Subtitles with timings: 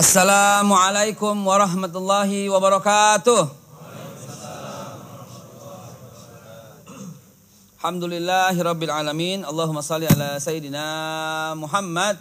[0.00, 3.52] Assalamualaikum warahmatullahi wabarakatuh.
[7.76, 9.44] Alhamdulillahi alamin.
[9.44, 12.16] Allahumma salli ala sayyidina Muhammad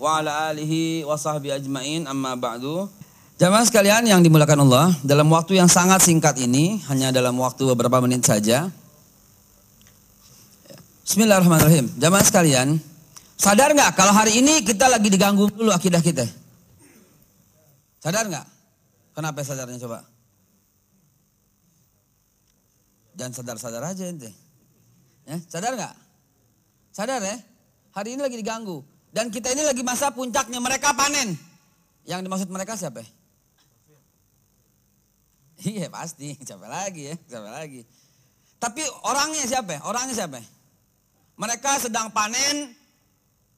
[0.00, 2.88] wa ala alihi wa sahbihi ajmain amma ba'du.
[3.36, 8.00] Jamaah sekalian yang dimulakan Allah, dalam waktu yang sangat singkat ini, hanya dalam waktu beberapa
[8.00, 8.72] menit saja.
[11.04, 11.92] Bismillahirrahmanirrahim.
[12.00, 12.80] Jamaah sekalian,
[13.36, 16.39] sadar nggak kalau hari ini kita lagi diganggu dulu akidah kita?
[18.00, 18.46] Sadar nggak?
[19.12, 20.00] Kenapa sadarnya coba?
[23.20, 24.32] Jangan sadar-sadar aja ente.
[25.28, 25.94] Ya, sadar nggak?
[26.96, 27.36] Sadar ya?
[27.92, 28.80] Hari ini lagi diganggu.
[29.12, 31.36] Dan kita ini lagi masa puncaknya mereka panen.
[32.08, 33.04] Yang dimaksud mereka siapa?
[35.60, 37.14] Iya pasti, siapa lagi ya?
[37.28, 37.84] Siapa lagi?
[38.56, 39.76] Tapi orangnya siapa?
[39.84, 40.40] Orangnya siapa?
[41.36, 42.72] Mereka sedang panen.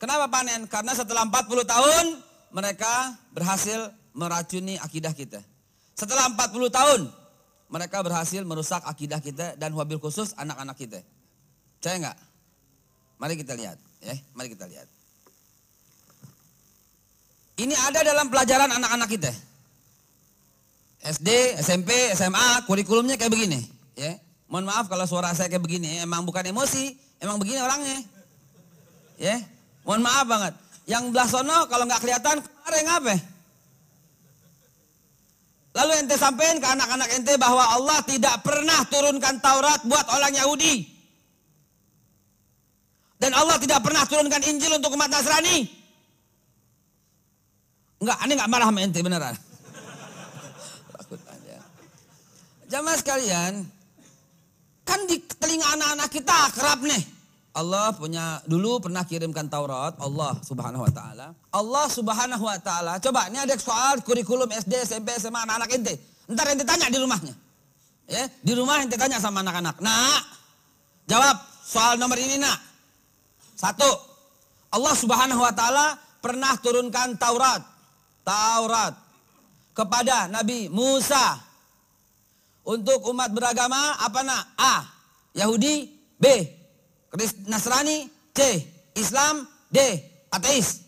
[0.03, 0.67] Kenapa panen?
[0.67, 2.05] Karena setelah 40 tahun
[2.51, 5.41] mereka berhasil meracuni akidah kita.
[5.97, 7.01] Setelah 40 tahun
[7.73, 11.01] mereka berhasil merusak akidah kita dan wabil khusus anak-anak kita.
[11.81, 12.19] Percaya enggak?
[13.17, 14.15] Mari kita lihat, ya.
[14.37, 14.89] Mari kita lihat.
[17.57, 19.33] Ini ada dalam pelajaran anak-anak kita.
[21.03, 23.65] SD, SMP, SMA, kurikulumnya kayak begini,
[23.97, 24.21] ya.
[24.53, 26.93] Mohon maaf kalau suara saya kayak begini, emang bukan emosi,
[27.25, 27.99] emang begini orangnya.
[29.17, 29.41] Ya.
[29.89, 30.55] Mohon maaf banget.
[30.85, 33.15] Yang belah sono kalau nggak kelihatan kemarin apa?
[35.73, 40.85] Lalu ente sampaikan ke anak-anak ente bahwa Allah tidak pernah turunkan Taurat buat orang Yahudi.
[43.17, 45.65] Dan Allah tidak pernah turunkan Injil untuk umat Nasrani.
[48.03, 49.35] Enggak, ini enggak marah sama ente beneran.
[50.93, 51.21] Takut.
[52.69, 53.53] Jamaah sekalian,
[54.83, 57.22] kan di telinga anak-anak kita kerap nih.
[57.53, 61.37] Allah punya dulu pernah kirimkan Taurat Allah Subhanahu wa taala.
[61.53, 62.97] Allah Subhanahu wa taala.
[62.97, 65.95] Coba ini ada soal kurikulum SD, SMP, SMA anak-anak ente.
[66.33, 67.35] Ntar ente tanya di rumahnya.
[68.09, 69.85] Ya, di rumah ente tanya sama anak-anak.
[69.85, 70.23] Nak,
[71.05, 72.59] jawab soal nomor ini, Nak.
[73.53, 73.91] Satu,
[74.73, 77.61] Allah Subhanahu wa taala pernah turunkan Taurat.
[78.25, 78.97] Taurat
[79.77, 81.53] kepada Nabi Musa.
[82.63, 84.55] Untuk umat beragama apa nak?
[84.55, 84.75] A.
[85.35, 86.27] Yahudi, B.
[87.47, 88.41] Nasrani, C.
[88.97, 89.79] Islam, D.
[90.33, 90.81] Ateis.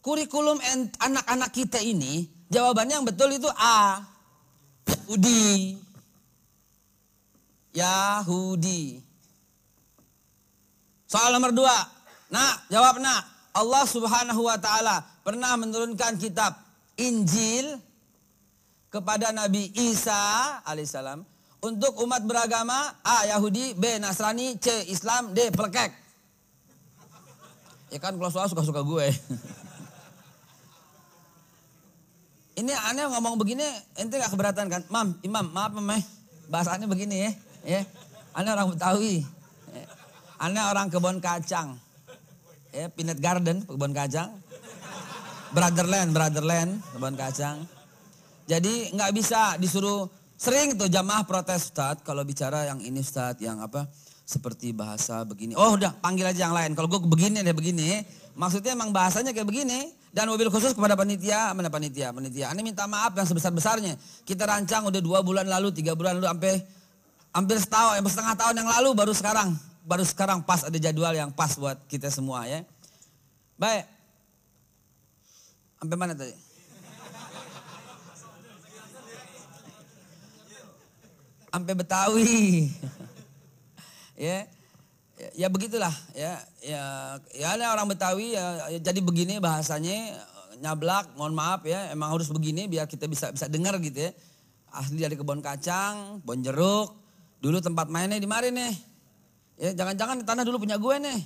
[0.00, 0.62] Kurikulum
[0.96, 4.00] anak-anak kita ini jawabannya yang betul itu A.
[4.86, 5.76] Yahudi.
[7.74, 9.02] Yahudi.
[11.10, 11.74] Soal nomor dua.
[12.30, 13.26] Nak, jawab nak.
[13.50, 16.54] Allah subhanahu wa ta'ala pernah menurunkan kitab
[16.94, 17.82] Injil
[18.90, 21.22] kepada Nabi Isa alaihissalam
[21.62, 23.24] untuk umat beragama A.
[23.30, 24.02] Yahudi, B.
[24.02, 24.90] Nasrani, C.
[24.90, 25.54] Islam, D.
[25.54, 25.94] Pelekek.
[27.90, 29.06] Ya kan kalau soal suka-suka gue.
[32.60, 33.64] Ini aneh ngomong begini,
[33.96, 34.82] ente gak keberatan kan?
[34.92, 36.02] Mam, imam, maaf mam, eh.
[36.50, 37.32] bahasanya begini ya.
[37.64, 37.80] Ya,
[38.36, 39.24] Anda orang Betawi.
[39.72, 39.84] Ya.
[40.36, 41.80] Anda orang kebun kacang.
[42.68, 44.36] Ya, Peanut Garden, kebun kacang.
[45.56, 47.64] Brotherland, Brotherland, kebun kacang.
[48.50, 53.62] Jadi nggak bisa disuruh sering tuh jamaah protes Ustaz kalau bicara yang ini Ustaz yang
[53.62, 53.86] apa
[54.26, 55.54] seperti bahasa begini.
[55.54, 56.74] Oh udah panggil aja yang lain.
[56.74, 58.02] Kalau gue begini deh begini.
[58.34, 59.94] Maksudnya emang bahasanya kayak begini.
[60.10, 62.50] Dan mobil khusus kepada panitia, mana panitia, panitia.
[62.50, 63.94] Ini minta maaf yang sebesar-besarnya.
[64.26, 66.54] Kita rancang udah dua bulan lalu, tiga bulan lalu sampai
[67.30, 69.54] hampir setahun, eh, setengah tahun yang lalu baru sekarang,
[69.86, 72.66] baru sekarang pas ada jadwal yang pas buat kita semua ya.
[73.54, 73.86] Baik.
[75.78, 76.49] Sampai mana tadi?
[81.50, 82.70] Sampai Betawi.
[84.16, 84.46] ya.
[85.36, 86.82] Ya begitulah ya ya
[87.36, 90.16] ya ada orang Betawi ya, ya jadi begini bahasanya
[90.64, 94.16] nyablak mohon maaf ya emang harus begini biar kita bisa bisa dengar gitu ya
[94.72, 96.96] asli dari kebun kacang, bon jeruk,
[97.40, 98.74] Dulu tempat mainnya di mari nih.
[99.56, 101.20] Ya, jangan-jangan tanah dulu punya gue nih.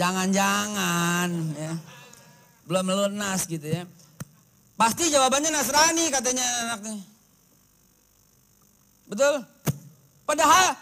[0.00, 1.72] Jangan-jangan ya.
[2.64, 3.84] Belum lunas gitu ya.
[4.80, 6.96] Pasti jawabannya Nasrani katanya anaknya.
[9.12, 9.44] Betul?
[10.24, 10.72] Padahal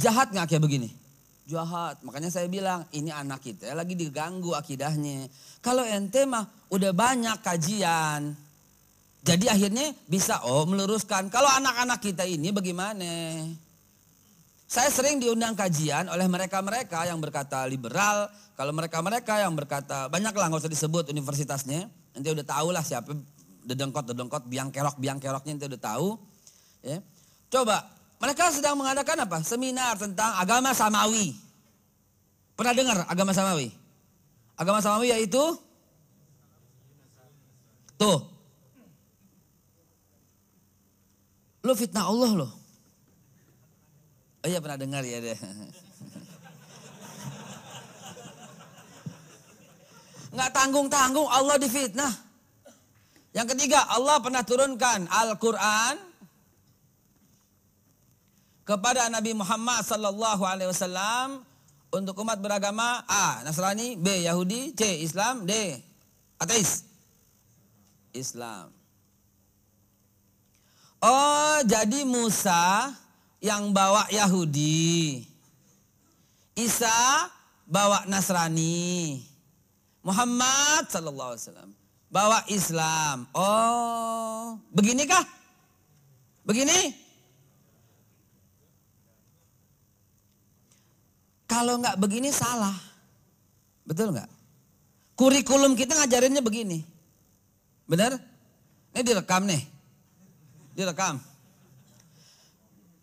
[0.00, 0.88] jahat nggak kayak begini?
[1.44, 2.00] Jahat.
[2.00, 5.28] Makanya saya bilang ini anak kita lagi diganggu akidahnya.
[5.60, 8.32] Kalau ente mah udah banyak kajian,
[9.20, 11.28] jadi akhirnya bisa oh meluruskan.
[11.28, 13.44] Kalau anak-anak kita ini bagaimana?
[14.64, 18.32] Saya sering diundang kajian oleh mereka-mereka yang berkata liberal.
[18.56, 21.92] Kalau mereka-mereka yang berkata, banyaklah nggak usah disebut universitasnya.
[22.16, 23.12] Nanti udah tahu lah siapa
[23.64, 26.08] dedengkot, dedengkot, biang kerok, biang keroknya nanti udah tahu.
[26.84, 27.00] Ya.
[27.54, 27.86] Coba,
[28.18, 29.38] Mereka sedang mengadakan apa?
[29.44, 31.36] Seminar tentang agama samawi.
[32.56, 33.68] Pernah dengar agama samawi?
[34.56, 35.44] Agama samawi yaitu
[38.00, 38.18] tuh.
[41.62, 42.52] Lu fitnah Allah loh.
[44.40, 45.38] Oh iya pernah dengar ya deh.
[50.32, 52.14] Nggak tanggung-tanggung Allah difitnah.
[53.36, 56.13] Yang ketiga Allah pernah turunkan Al-Quran
[58.64, 61.44] kepada Nabi Muhammad sallallahu alaihi wasallam
[61.92, 63.44] untuk umat beragama A.
[63.46, 64.26] Nasrani, B.
[64.26, 65.04] Yahudi, C.
[65.04, 65.52] Islam, D.
[66.40, 66.88] Ateis.
[68.10, 68.72] Islam.
[71.04, 72.90] Oh, jadi Musa
[73.38, 75.22] yang bawa Yahudi.
[76.56, 77.28] Isa
[77.68, 79.20] bawa Nasrani.
[80.04, 81.70] Muhammad sallallahu alaihi wasallam
[82.08, 83.26] bawa Islam.
[83.34, 85.26] Oh, beginikah?
[86.46, 87.03] Begini?
[91.44, 92.74] Kalau nggak begini salah.
[93.84, 94.28] Betul nggak?
[95.14, 96.82] Kurikulum kita ngajarinnya begini.
[97.86, 98.16] Benar?
[98.96, 99.62] Ini direkam nih.
[100.74, 101.20] Direkam.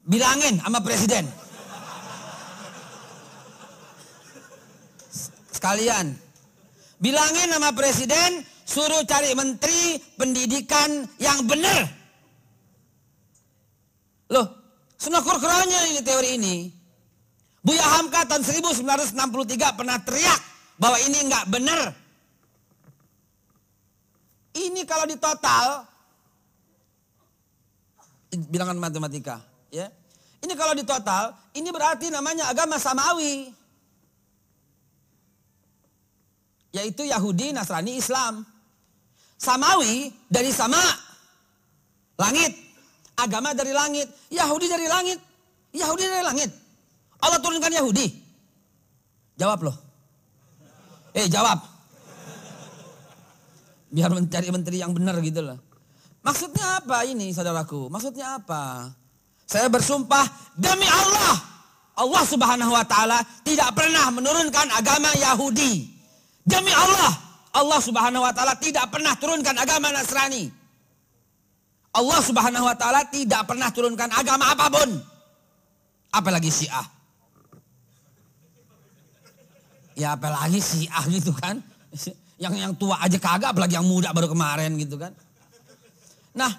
[0.03, 1.25] Bilangin sama presiden.
[5.53, 6.17] Sekalian.
[6.97, 11.85] Bilangin sama presiden suruh cari menteri pendidikan yang benar.
[14.31, 14.47] Loh,
[14.95, 16.81] senokur keronya ini teori ini.
[17.62, 20.42] Buya Hamka tahun 1963 pernah teriak
[20.81, 21.94] bahwa ini nggak benar.
[24.52, 25.86] Ini kalau di total,
[28.50, 29.88] bilangan matematika, ya.
[30.42, 33.54] Ini kalau di total, ini berarti namanya agama samawi.
[36.74, 38.42] Yaitu Yahudi, Nasrani, Islam.
[39.38, 40.81] Samawi dari sama.
[42.18, 42.58] Langit.
[43.22, 44.08] Agama dari langit.
[44.34, 45.19] Yahudi dari langit.
[45.75, 46.61] Yahudi dari langit.
[47.21, 48.09] Allah turunkan Yahudi?
[49.38, 49.77] Jawab loh.
[51.13, 51.62] Eh jawab.
[53.91, 55.59] Biar mencari menteri yang benar gitu loh.
[56.21, 57.89] Maksudnya apa ini saudaraku?
[57.89, 58.94] Maksudnya apa?
[59.50, 61.35] Saya bersumpah demi Allah.
[61.91, 65.91] Allah subhanahu wa ta'ala tidak pernah menurunkan agama Yahudi.
[66.47, 67.12] Demi Allah.
[67.51, 70.47] Allah subhanahu wa ta'ala tidak pernah turunkan agama Nasrani.
[71.91, 74.89] Allah subhanahu wa ta'ala tidak pernah turunkan agama apa pun.
[76.15, 77.00] Apalagi syiah.
[80.01, 81.62] Ya apalagi si ah gitu kan.
[82.42, 85.13] Yang yang tua aja kagak apalagi yang muda baru kemarin gitu kan.
[86.33, 86.50] Nah,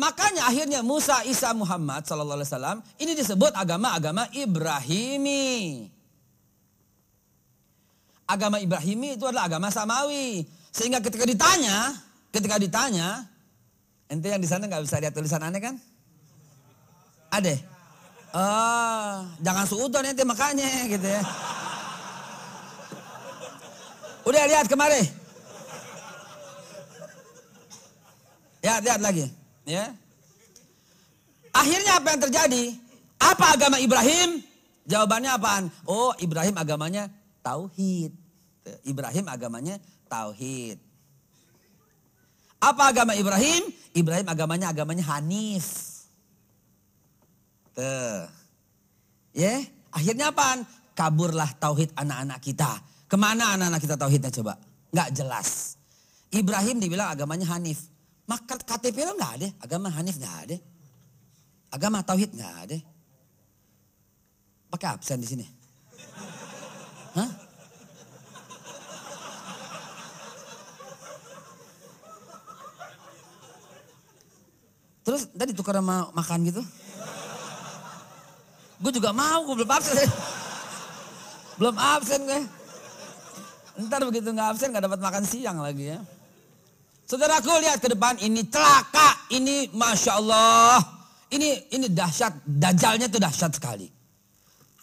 [0.00, 5.84] makanya akhirnya Musa, Isa, Muhammad sallallahu alaihi wasallam ini disebut agama-agama Ibrahimi.
[8.24, 10.48] Agama Ibrahimi itu adalah agama samawi.
[10.72, 11.92] Sehingga ketika ditanya,
[12.32, 13.28] ketika ditanya,
[14.08, 15.76] ente yang di sana nggak bisa lihat tulisan aneh kan?
[17.28, 17.60] Ada.
[18.30, 21.20] Oh, jangan suudon ente makanya gitu ya.
[24.24, 25.02] Udah lihat kemari.
[28.60, 29.26] Ya, lihat lagi.
[29.64, 29.96] Ya.
[31.50, 32.64] Akhirnya apa yang terjadi?
[33.20, 34.44] Apa agama Ibrahim?
[34.84, 35.64] Jawabannya apaan?
[35.88, 37.08] Oh, Ibrahim agamanya
[37.40, 38.12] tauhid.
[38.84, 40.76] Ibrahim agamanya tauhid.
[42.60, 43.64] Apa agama Ibrahim?
[43.96, 45.66] Ibrahim agamanya agamanya Hanif.
[47.72, 48.28] Tuh.
[49.32, 50.68] Ya, akhirnya apaan?
[50.92, 52.68] Kaburlah tauhid anak-anak kita.
[53.10, 54.54] Ke mana anak-anak kita tauhidnya coba?
[54.94, 55.74] Nggak jelas.
[56.30, 57.90] Ibrahim dibilang agamanya Hanif.
[58.30, 59.48] Maka KTP lo nggak ada.
[59.58, 60.56] Agama Hanif nggak ada.
[61.74, 62.78] Agama tauhid nggak ada.
[64.70, 65.46] Pakai absen di sini.
[67.18, 67.30] Hah?
[75.02, 76.62] Terus tadi tukar sama makan gitu.
[78.78, 79.98] Gue juga mau, gue belum absen.
[81.58, 82.59] belum absen gue.
[83.80, 85.98] Ntar begitu nggak absen nggak dapat makan siang lagi ya.
[87.08, 90.78] Saudaraku lihat ke depan ini celaka, ini masya Allah,
[91.34, 93.90] ini ini dahsyat, dajalnya tuh dahsyat sekali.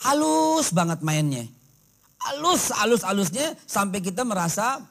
[0.04, 1.48] Halus banget mainnya,
[2.20, 4.84] halus halus halusnya sampai kita merasa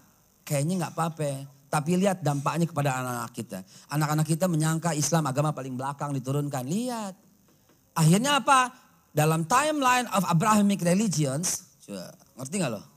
[0.48, 1.44] kayaknya nggak apa-apa.
[1.66, 3.58] Tapi lihat dampaknya kepada anak-anak kita.
[3.92, 6.64] Anak-anak kita menyangka Islam agama paling belakang diturunkan.
[6.64, 7.12] Lihat.
[7.92, 8.72] Akhirnya apa?
[9.12, 11.68] Dalam timeline of Abrahamic religions.
[12.38, 12.95] Ngerti gak lo?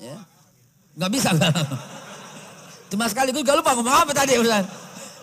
[0.00, 0.18] Ya.
[0.96, 1.52] Gak bisa gak?
[2.90, 4.64] Cuma sekali gue gak lupa ngomong apa tadi Ustaz.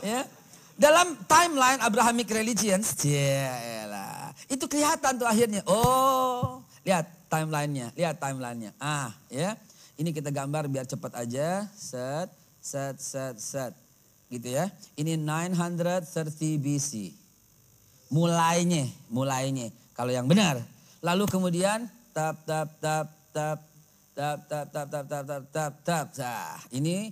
[0.04, 0.28] Ya.
[0.74, 2.98] Dalam timeline Abrahamic religions,
[3.86, 4.34] lah.
[4.50, 5.62] Itu kelihatan tuh akhirnya.
[5.70, 8.74] Oh, lihat timelinenya, lihat timelinenya.
[8.82, 9.54] Ah, ya.
[9.94, 11.70] Ini kita gambar biar cepat aja.
[11.78, 13.74] Set, set, set, set.
[14.34, 14.66] Gitu ya.
[14.98, 17.14] Ini 930 BC.
[18.14, 19.74] mulainya, mulainya.
[19.98, 20.62] Kalau yang benar.
[21.02, 23.58] Lalu kemudian tap tap tap tap
[24.14, 26.08] tap tap tap tap tap tap tap tap.
[26.22, 27.10] Nah, ini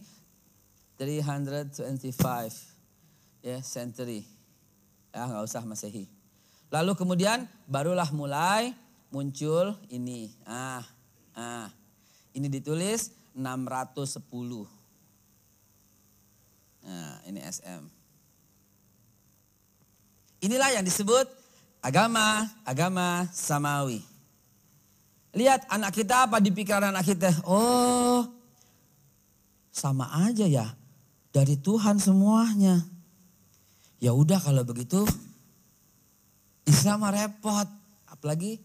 [0.97, 4.21] 325 ya century.
[5.09, 6.05] Ya nggak usah masehi.
[6.71, 8.71] Lalu kemudian barulah mulai
[9.11, 10.31] muncul ini.
[10.45, 10.85] Ah,
[11.35, 11.67] ah.
[12.31, 14.23] Ini ditulis 610.
[16.81, 17.83] Nah, ini SM.
[20.41, 21.27] Inilah yang disebut
[21.83, 24.01] agama, agama samawi.
[25.31, 27.31] Lihat anak kita apa di pikiran anak kita?
[27.47, 28.27] Oh,
[29.71, 30.67] sama aja ya.
[31.31, 32.83] Dari Tuhan semuanya.
[34.03, 35.07] Ya udah kalau begitu
[36.67, 37.67] Islam repot.
[38.11, 38.59] Apalagi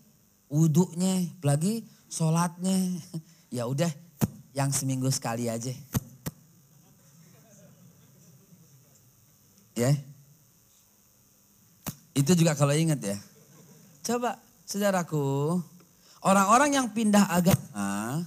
[0.50, 2.76] wudhunya, apalagi sholatnya.
[3.46, 3.88] Ya udah
[4.52, 5.70] yang seminggu sekali aja.
[9.78, 9.94] Ya.
[12.10, 13.16] Itu juga kalau ingat ya.
[14.02, 15.62] Coba saudaraku,
[16.26, 18.26] orang-orang yang pindah agama,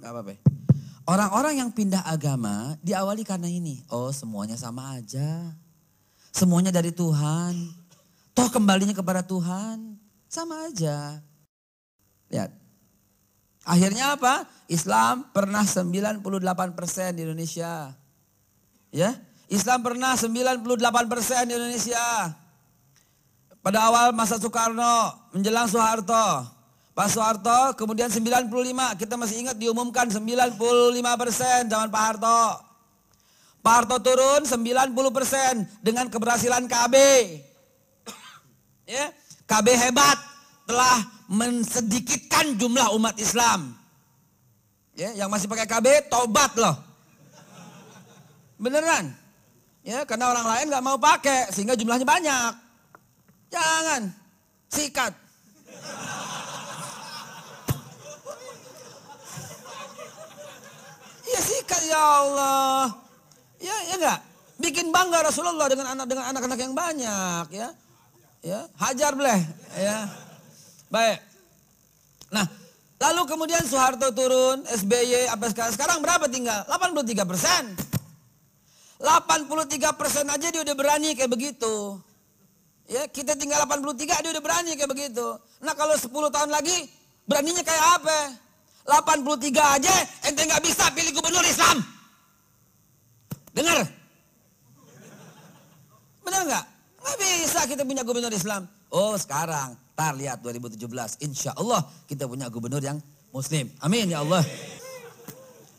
[0.00, 0.34] Gak apa-apa.
[1.04, 3.84] Orang-orang yang pindah agama diawali karena ini.
[3.92, 5.52] Oh semuanya sama aja.
[6.32, 7.68] Semuanya dari Tuhan.
[8.32, 10.00] Toh kembalinya kepada Tuhan.
[10.30, 11.20] Sama aja.
[12.32, 12.54] Lihat.
[13.66, 14.48] Akhirnya apa?
[14.70, 16.24] Islam pernah 98%
[17.12, 17.92] di Indonesia.
[18.90, 19.14] Ya,
[19.50, 20.64] Islam pernah 98%
[21.44, 22.06] di Indonesia.
[23.60, 26.48] Pada awal masa Soekarno, menjelang Soeharto.
[26.96, 28.48] Pak Soeharto kemudian 95,
[28.96, 32.40] kita masih ingat diumumkan 95% zaman Pak Harto.
[33.60, 36.94] Pak Harto turun 90% dengan keberhasilan KB.
[38.88, 39.12] ya,
[39.44, 40.18] KB hebat
[40.64, 40.96] telah
[41.28, 43.76] mensedikitkan jumlah umat Islam.
[44.96, 46.76] Ya, yang masih pakai KB tobat loh.
[48.56, 49.12] Beneran.
[49.84, 52.69] Ya, karena orang lain nggak mau pakai sehingga jumlahnya banyak.
[53.50, 54.02] Jangan
[54.70, 55.12] sikat.
[61.30, 62.94] Ya sikat ya Allah.
[63.58, 64.20] Ya ya enggak.
[64.60, 67.68] Bikin bangga Rasulullah dengan anak dengan anak-anak yang banyak ya.
[68.40, 69.36] Ya, hajar boleh
[69.76, 70.08] ya.
[70.88, 71.20] Baik.
[72.32, 72.46] Nah,
[72.96, 75.72] lalu kemudian Soeharto turun, SBY apa sekarang?
[75.76, 76.64] Sekarang berapa tinggal?
[76.64, 77.64] 83 persen.
[79.00, 82.00] 83 persen aja dia udah berani kayak begitu.
[82.90, 85.38] Ya, kita tinggal 83 dia udah berani kayak begitu.
[85.62, 86.90] Nah kalau 10 tahun lagi
[87.22, 88.18] beraninya kayak apa?
[88.82, 89.94] 83 aja
[90.26, 91.78] ente nggak bisa pilih gubernur Islam.
[93.54, 93.86] Dengar?
[96.26, 96.64] Benar nggak?
[96.98, 98.66] Nggak bisa kita punya gubernur Islam.
[98.90, 101.22] Oh sekarang, tar lihat 2017.
[101.22, 102.98] Insya Allah kita punya gubernur yang
[103.30, 103.70] Muslim.
[103.86, 104.42] Amin ya Allah.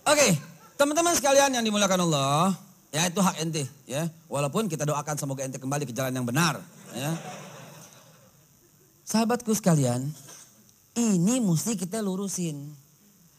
[0.08, 0.40] Oke,
[0.80, 2.56] teman-teman sekalian yang dimuliakan Allah.
[2.96, 4.08] Ya itu hak ente ya.
[4.32, 6.64] Walaupun kita doakan semoga ente kembali ke jalan yang benar
[6.96, 7.12] ya.
[9.08, 10.08] Sahabatku sekalian,
[10.96, 12.72] ini mesti kita lurusin.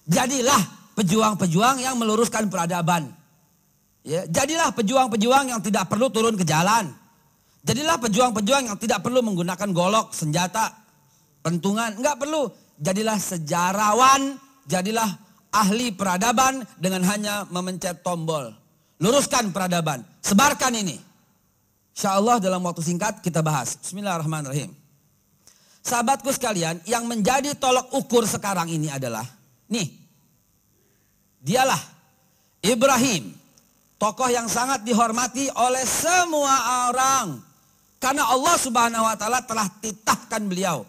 [0.04, 0.60] Jadilah
[0.98, 3.08] pejuang-pejuang yang meluruskan peradaban.
[4.02, 6.90] Ya, jadilah pejuang-pejuang yang tidak perlu turun ke jalan.
[7.62, 10.74] Jadilah pejuang-pejuang yang tidak perlu menggunakan golok, senjata,
[11.46, 12.50] pentungan, enggak perlu.
[12.82, 14.34] Jadilah sejarawan,
[14.66, 15.06] jadilah
[15.54, 18.50] ahli peradaban dengan hanya memencet tombol.
[18.98, 20.02] Luruskan peradaban.
[20.18, 21.11] Sebarkan ini.
[21.92, 23.76] Insya Allah dalam waktu singkat kita bahas.
[23.76, 24.72] Bismillahirrahmanirrahim.
[25.82, 29.26] Sahabatku sekalian, yang menjadi tolok ukur sekarang ini adalah,
[29.66, 29.90] nih,
[31.42, 31.78] dialah
[32.62, 33.34] Ibrahim,
[33.98, 37.42] tokoh yang sangat dihormati oleh semua orang.
[37.98, 40.86] Karena Allah subhanahu wa ta'ala telah titahkan beliau.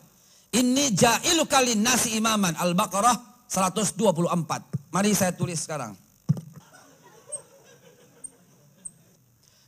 [0.54, 2.54] Ini ja'ilu kali nasi imaman.
[2.58, 4.94] Al-Baqarah 124.
[4.94, 5.98] Mari saya tulis sekarang.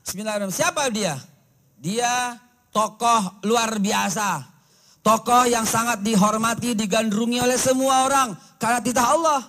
[0.06, 0.62] Bismillahirrahmanirrahim.
[0.62, 1.18] Siapa dia?
[1.82, 2.38] Dia
[2.70, 4.46] tokoh luar biasa.
[5.02, 8.38] Tokoh yang sangat dihormati, digandrungi oleh semua orang.
[8.62, 9.42] Karena titah Allah.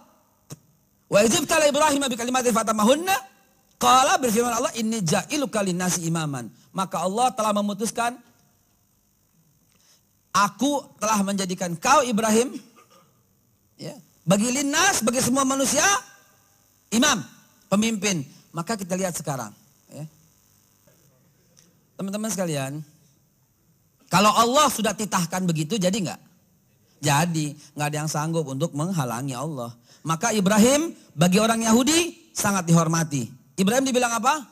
[1.12, 3.16] Wa izibtala Ibrahim bi kalimatin fatamahunna.
[3.76, 5.44] Qala berfirman Allah, ini ja'ilu
[5.76, 6.48] nasi imaman.
[6.72, 8.16] Maka Allah telah memutuskan,
[10.32, 12.56] aku telah menjadikan kau Ibrahim,
[13.76, 13.92] ya,
[14.24, 15.84] bagi linas, bagi semua manusia,
[16.88, 17.20] imam,
[17.68, 18.24] pemimpin.
[18.56, 19.52] Maka kita lihat sekarang.
[21.96, 22.84] Teman-teman sekalian,
[24.12, 26.20] kalau Allah sudah titahkan begitu jadi enggak?
[27.00, 29.72] Jadi nggak ada yang sanggup untuk menghalangi Allah.
[30.06, 33.28] Maka Ibrahim bagi orang Yahudi sangat dihormati.
[33.56, 34.44] Ibrahim dibilang apa?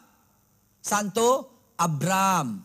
[0.83, 1.49] Santo
[1.79, 2.61] Abram.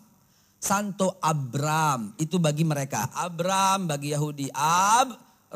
[0.60, 3.08] Santo Abram itu bagi mereka.
[3.16, 4.52] Abram bagi Yahudi.
[4.52, 5.56] Abram.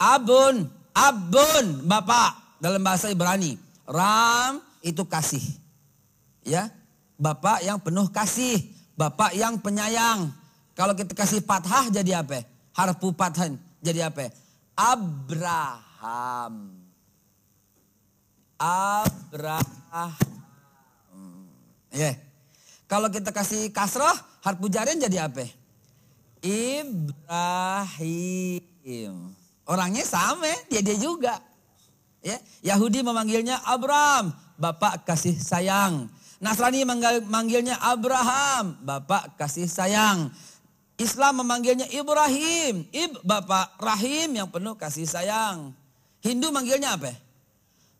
[0.00, 0.56] Abun.
[0.96, 3.60] Abun Bapak dalam bahasa Ibrani.
[3.84, 5.44] Ram itu kasih.
[6.46, 6.70] Ya.
[7.18, 8.62] Bapak yang penuh kasih.
[8.94, 10.30] Bapak yang penyayang.
[10.78, 12.46] Kalau kita kasih fathah jadi apa?
[12.70, 14.30] Harfu fathan jadi apa?
[14.76, 16.54] Abraham.
[18.56, 20.14] Abraham.
[21.92, 22.12] Ya.
[22.12, 22.14] Yeah.
[22.86, 24.14] Kalau kita kasih kasrah,
[24.46, 25.42] harfu jarin jadi apa?
[26.38, 27.26] Ibrahim.
[29.66, 31.42] Orangnya sama, dia dia juga.
[32.22, 36.06] Ya, Yahudi memanggilnya Abraham, Bapak kasih sayang.
[36.36, 40.28] Nasrani memanggilnya Abraham, Bapak kasih sayang.
[40.96, 45.72] Islam memanggilnya Ibrahim, Ib Bapak Rahim yang penuh kasih sayang.
[46.24, 47.12] Hindu manggilnya apa?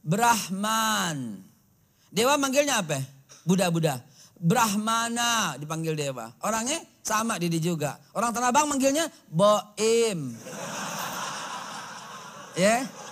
[0.01, 1.45] Brahman.
[2.09, 3.01] Dewa manggilnya apa?
[3.45, 4.01] Buddha-Buddha.
[4.37, 6.29] Brahmana dipanggil dewa.
[6.45, 7.97] Orangnya sama Didi juga.
[8.13, 10.37] Orang Tanah Abang manggilnya Boim.
[12.57, 12.85] Ya.
[12.85, 13.06] Yeah.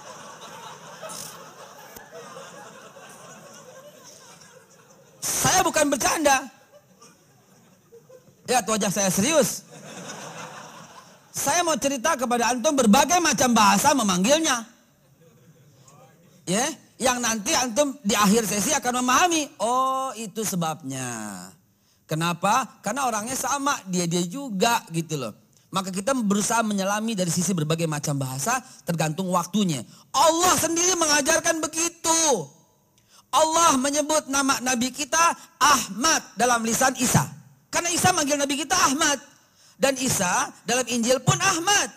[5.25, 6.45] Saya bukan bercanda.
[8.45, 9.65] Ya, wajah saya serius.
[11.33, 14.69] Saya mau cerita kepada antum berbagai macam bahasa memanggilnya.
[16.45, 16.69] Ya,
[17.01, 19.49] yang nanti antum di akhir sesi akan memahami.
[19.65, 21.09] Oh, itu sebabnya.
[22.05, 22.85] Kenapa?
[22.85, 25.33] Karena orangnya sama, dia-dia juga gitu loh.
[25.73, 29.83] Maka kita berusaha menyelami dari sisi berbagai macam bahasa tergantung waktunya.
[30.13, 32.47] Allah sendiri mengajarkan begitu.
[33.35, 37.27] Allah menyebut nama Nabi kita Ahmad dalam lisan Isa.
[37.67, 39.19] Karena Isa manggil Nabi kita Ahmad.
[39.75, 41.91] Dan Isa dalam Injil pun Ahmad.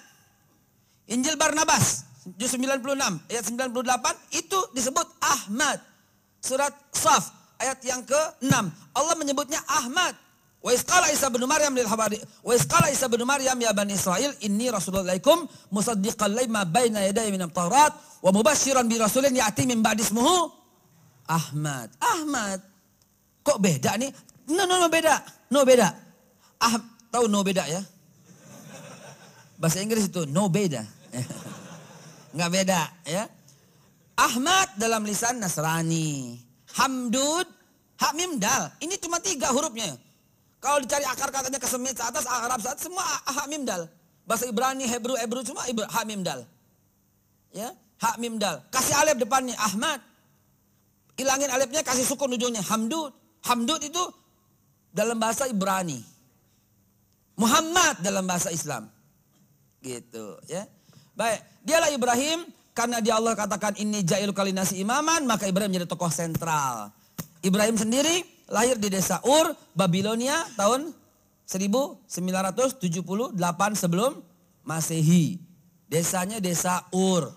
[1.07, 2.03] Injil Barnabas,
[2.35, 2.83] juz 96,
[3.31, 5.77] ayat 98 itu disebut Ahmad.
[6.41, 8.51] Surat Saf, ayat yang ke-6.
[8.97, 10.17] Allah menyebutnya Ahmad.
[10.57, 14.33] Wa isqala Isa bin Maryam lil habari wa isqala Isa bin Maryam ya bani Israel
[14.41, 17.93] inni rasulullaikum musaddiqan lima baina yadayya Taurat
[18.25, 20.56] wa mubasysyiran bi rasulin ya'ti min ba'di ismuhu
[21.27, 21.91] Ahmad.
[21.99, 22.59] Ahmad.
[23.43, 24.11] Kok beda nih?
[24.51, 25.15] No, no, no beda.
[25.51, 25.87] No beda.
[26.57, 26.79] Ah,
[27.11, 27.81] Tahu no beda ya?
[29.57, 30.83] Bahasa Inggris itu no beda.
[32.35, 33.23] Nggak beda ya.
[34.17, 36.37] Ahmad dalam lisan Nasrani.
[36.77, 37.47] Hamdud,
[38.01, 38.69] Hamim Dal.
[38.81, 39.97] Ini cuma tiga hurufnya.
[40.57, 43.01] Kalau dicari akar katanya kesemit atas, Arab saat semua
[43.41, 43.89] Hamim Dal.
[44.27, 45.63] Bahasa Ibrani, Hebrew, Hebrew cuma
[45.97, 46.45] Hamim Dal.
[47.53, 48.61] Ya, Hamim Dal.
[48.69, 50.01] Kasih alif depannya Ahmad.
[51.17, 53.09] Hilangin alifnya kasih sukun ujungnya Hamdud.
[53.41, 54.03] Hamdud itu
[54.93, 55.97] dalam bahasa Ibrani.
[57.37, 58.89] Muhammad dalam bahasa Islam.
[59.81, 60.65] Gitu ya.
[61.17, 62.45] Baik, dialah Ibrahim
[62.77, 66.93] karena dia Allah katakan ini jailu kalinasi imaman, maka Ibrahim menjadi tokoh sentral.
[67.41, 70.93] Ibrahim sendiri lahir di desa Ur, Babilonia tahun
[71.49, 73.33] 1978
[73.73, 74.21] sebelum
[74.61, 75.41] Masehi.
[75.89, 77.33] Desanya desa Ur.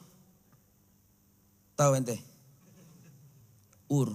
[1.78, 2.29] Tahu ente?
[3.90, 4.14] Ur.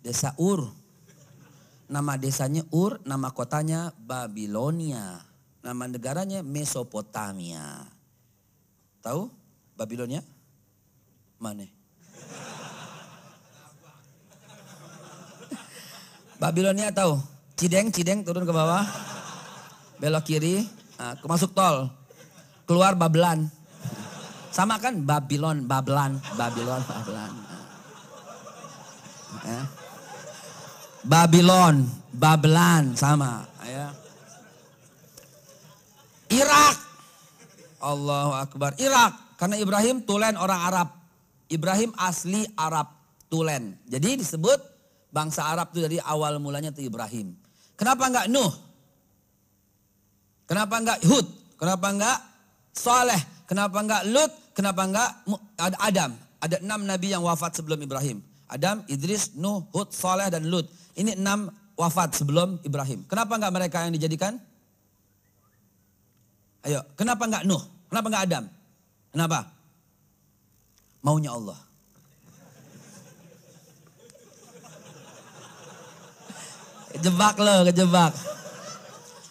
[0.00, 0.72] Desa Ur.
[1.90, 5.20] Nama desanya Ur, nama kotanya Babilonia.
[5.60, 7.84] Nama negaranya Mesopotamia.
[9.04, 9.28] Tahu
[9.76, 10.24] Babilonia?
[11.36, 11.68] Mana?
[16.40, 17.20] Babilonia tahu?
[17.60, 18.88] Cideng, Cideng turun ke bawah.
[20.00, 20.64] Belok kiri,
[20.96, 21.92] nah, masuk tol.
[22.64, 23.52] Keluar Babelan.
[24.48, 27.49] Sama kan Babylon, Bablan, Babylon, Bablan.
[29.46, 29.66] Eh.
[31.00, 33.88] Babylon, Bablan sama ya.
[36.30, 36.76] Irak.
[37.80, 38.76] Allahu Akbar.
[38.76, 40.88] Irak karena Ibrahim tulen orang Arab.
[41.50, 42.92] Ibrahim asli Arab
[43.32, 43.74] tulen.
[43.88, 44.60] Jadi disebut
[45.10, 47.34] bangsa Arab itu dari awal mulanya itu Ibrahim.
[47.74, 48.52] Kenapa enggak Nuh?
[50.44, 51.26] Kenapa enggak Hud?
[51.56, 52.18] Kenapa enggak
[52.70, 53.22] Saleh?
[53.50, 54.32] Kenapa enggak Lut?
[54.54, 55.10] Kenapa enggak
[55.58, 56.14] Adam?
[56.38, 58.22] Ada enam nabi yang wafat sebelum Ibrahim.
[58.50, 60.66] Adam, Idris, Nuh, Hud, Saleh, dan Lut.
[60.98, 63.06] Ini enam wafat sebelum Ibrahim.
[63.06, 64.36] Kenapa enggak mereka yang dijadikan?
[66.66, 67.62] Ayo, kenapa enggak Nuh?
[67.88, 68.44] Kenapa enggak Adam?
[69.14, 69.38] Kenapa?
[71.00, 71.58] Maunya Allah.
[76.90, 78.12] Kejebak loh, kejebak.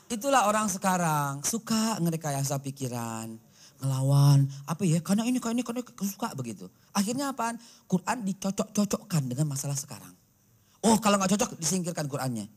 [0.10, 3.38] Itulah orang sekarang suka ngerekayasa pikiran,
[3.78, 4.98] ngelawan, apa ya?
[5.06, 6.66] Karena ini, karena ini, karena ini, suka begitu.
[6.94, 7.58] Akhirnya apaan?
[7.86, 10.14] Quran dicocok-cocokkan dengan masalah sekarang.
[10.80, 12.48] Oh kalau nggak cocok disingkirkan Qurannya.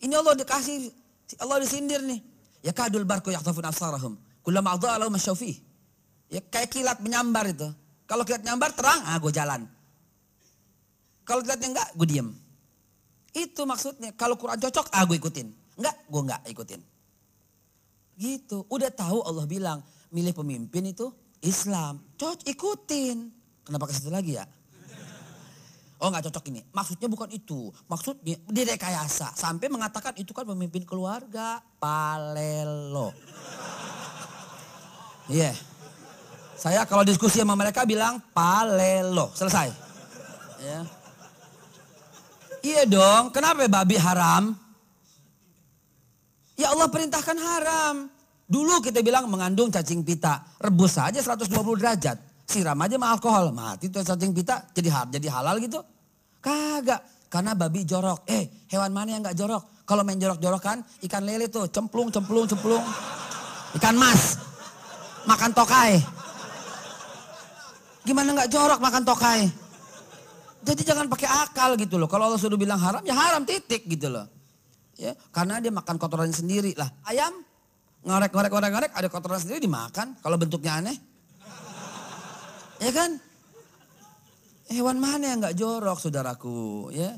[0.00, 0.92] Ini Allah dikasih,
[1.40, 2.20] Allah disindir nih.
[2.64, 4.18] Ya kadul barku yaktafun absarahum.
[4.42, 5.60] Kullama adha'alahu masyawfi.
[6.30, 7.68] Ya kayak kilat menyambar itu.
[8.06, 9.66] Kalau kilat nyambar terang, ah gue jalan.
[11.26, 12.28] Kalau kilatnya enggak, gue diem.
[13.34, 14.14] Itu maksudnya.
[14.14, 15.46] Kalau Quran cocok, ah gue ikutin.
[15.78, 16.80] Enggak, gue enggak ikutin.
[18.16, 18.64] Gitu.
[18.70, 19.78] Udah tahu Allah bilang,
[20.14, 21.10] milih pemimpin itu
[21.42, 22.00] Islam.
[22.16, 23.35] Cocok ikutin.
[23.66, 24.46] Kenapa ke situ lagi ya?
[25.98, 26.60] Oh nggak cocok ini.
[26.70, 27.72] Maksudnya bukan itu.
[27.90, 29.32] Maksudnya direkayasa.
[29.34, 31.58] Sampai mengatakan itu kan pemimpin keluarga.
[31.82, 33.10] Palelo.
[35.26, 35.50] Iya.
[35.50, 35.54] Yeah.
[36.56, 39.32] Saya kalau diskusi sama mereka bilang palelo.
[39.34, 39.68] Selesai.
[40.62, 40.68] Ya.
[40.68, 40.84] Yeah.
[42.66, 43.24] Iya dong.
[43.32, 44.52] Kenapa babi haram?
[46.60, 47.94] Ya Allah perintahkan haram.
[48.46, 50.44] Dulu kita bilang mengandung cacing pita.
[50.60, 52.18] Rebus saja 120 derajat.
[52.46, 53.50] Siram aja sama alkohol.
[53.50, 54.62] Mati tuh cacing pita.
[54.70, 55.82] Jadi jadi halal gitu.
[56.38, 57.02] Kagak.
[57.26, 58.22] Karena babi jorok.
[58.30, 59.62] Eh hewan mana yang gak jorok?
[59.86, 62.82] Kalau main jorok-jorok kan ikan lele tuh cemplung, cemplung, cemplung.
[63.74, 64.38] Ikan mas.
[65.26, 65.98] Makan tokai.
[68.06, 69.50] Gimana gak jorok makan tokai?
[70.66, 72.10] Jadi jangan pakai akal gitu loh.
[72.10, 74.26] Kalau Allah sudah bilang haram ya haram titik gitu loh.
[74.96, 76.88] Ya, karena dia makan kotoran sendiri lah.
[77.04, 77.44] Ayam
[78.02, 80.96] ngorek ngorek ngorek ngorek ada kotoran sendiri dimakan kalau bentuknya aneh.
[82.80, 83.20] Ya kan?
[84.66, 87.14] Hewan mana yang nggak jorok saudaraku ya?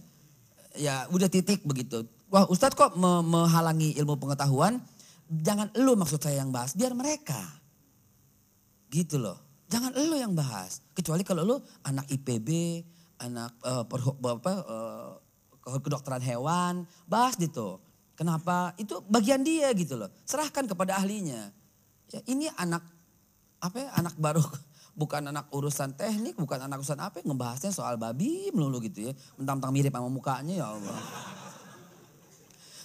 [0.77, 2.05] Ya udah titik begitu.
[2.29, 4.85] Wah Ustadz kok me menghalangi ilmu pengetahuan?
[5.29, 7.41] Jangan lu maksud saya yang bahas, biar mereka.
[8.93, 9.37] Gitu loh.
[9.69, 10.81] Jangan lu yang bahas.
[10.93, 12.49] Kecuali kalau lu anak IPB,
[13.21, 15.13] anak uh, per, apa, uh,
[15.85, 17.81] kedokteran hewan, bahas gitu.
[18.17, 18.73] Kenapa?
[18.81, 20.09] Itu bagian dia gitu loh.
[20.25, 21.53] Serahkan kepada ahlinya.
[22.09, 22.81] Ya, ini anak
[23.61, 24.41] apa ya, anak baru
[24.99, 29.13] bukan anak urusan teknik, bukan anak urusan apa, ngebahasnya soal babi melulu gitu ya.
[29.39, 30.99] Mentang-mentang mirip sama mukanya ya Allah.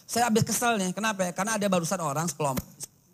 [0.05, 1.31] Saya habis kesel nih, kenapa ya?
[1.33, 2.61] Karena ada barusan orang sekelompok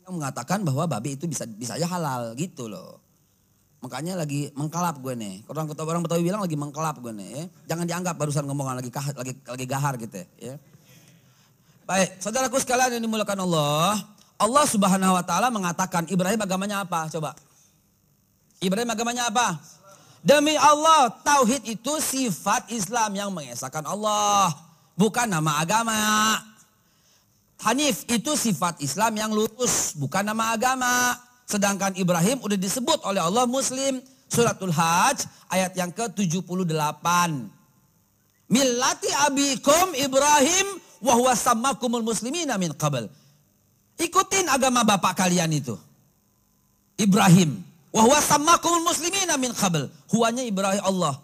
[0.03, 2.99] yang mengatakan bahwa babi itu bisa bisa aja halal gitu loh.
[3.79, 5.47] Makanya lagi mengkelap gue nih.
[5.47, 7.29] Orang orang Betawi bilang lagi mengkelap gue nih.
[7.31, 7.43] Ya.
[7.71, 10.59] Jangan dianggap barusan ngomong lagi kah, lagi lagi gahar gitu ya.
[11.87, 13.95] Baik, saudaraku sekalian yang dimulakan Allah.
[14.39, 17.07] Allah subhanahu wa ta'ala mengatakan Ibrahim agamanya apa?
[17.07, 17.33] Coba.
[18.59, 19.55] Ibrahim agamanya apa?
[20.19, 24.51] Demi Allah, tauhid itu sifat Islam yang mengesahkan Allah.
[24.99, 25.95] Bukan nama agama.
[27.63, 31.15] Hanif itu sifat Islam yang lurus, bukan nama agama.
[31.47, 34.03] Sedangkan Ibrahim udah disebut oleh Allah Muslim.
[34.29, 37.07] Suratul Hajj ayat yang ke-78.
[38.51, 40.67] Millati abikum Ibrahim
[40.99, 42.75] wahwa sammakumul muslimina min.
[43.99, 45.79] Ikutin agama bapak kalian itu.
[46.99, 47.68] Ibrahim.
[47.89, 49.89] Wahwa sammakumul muslimina min qabl.
[50.13, 51.17] Huanya Ibrahim Allah.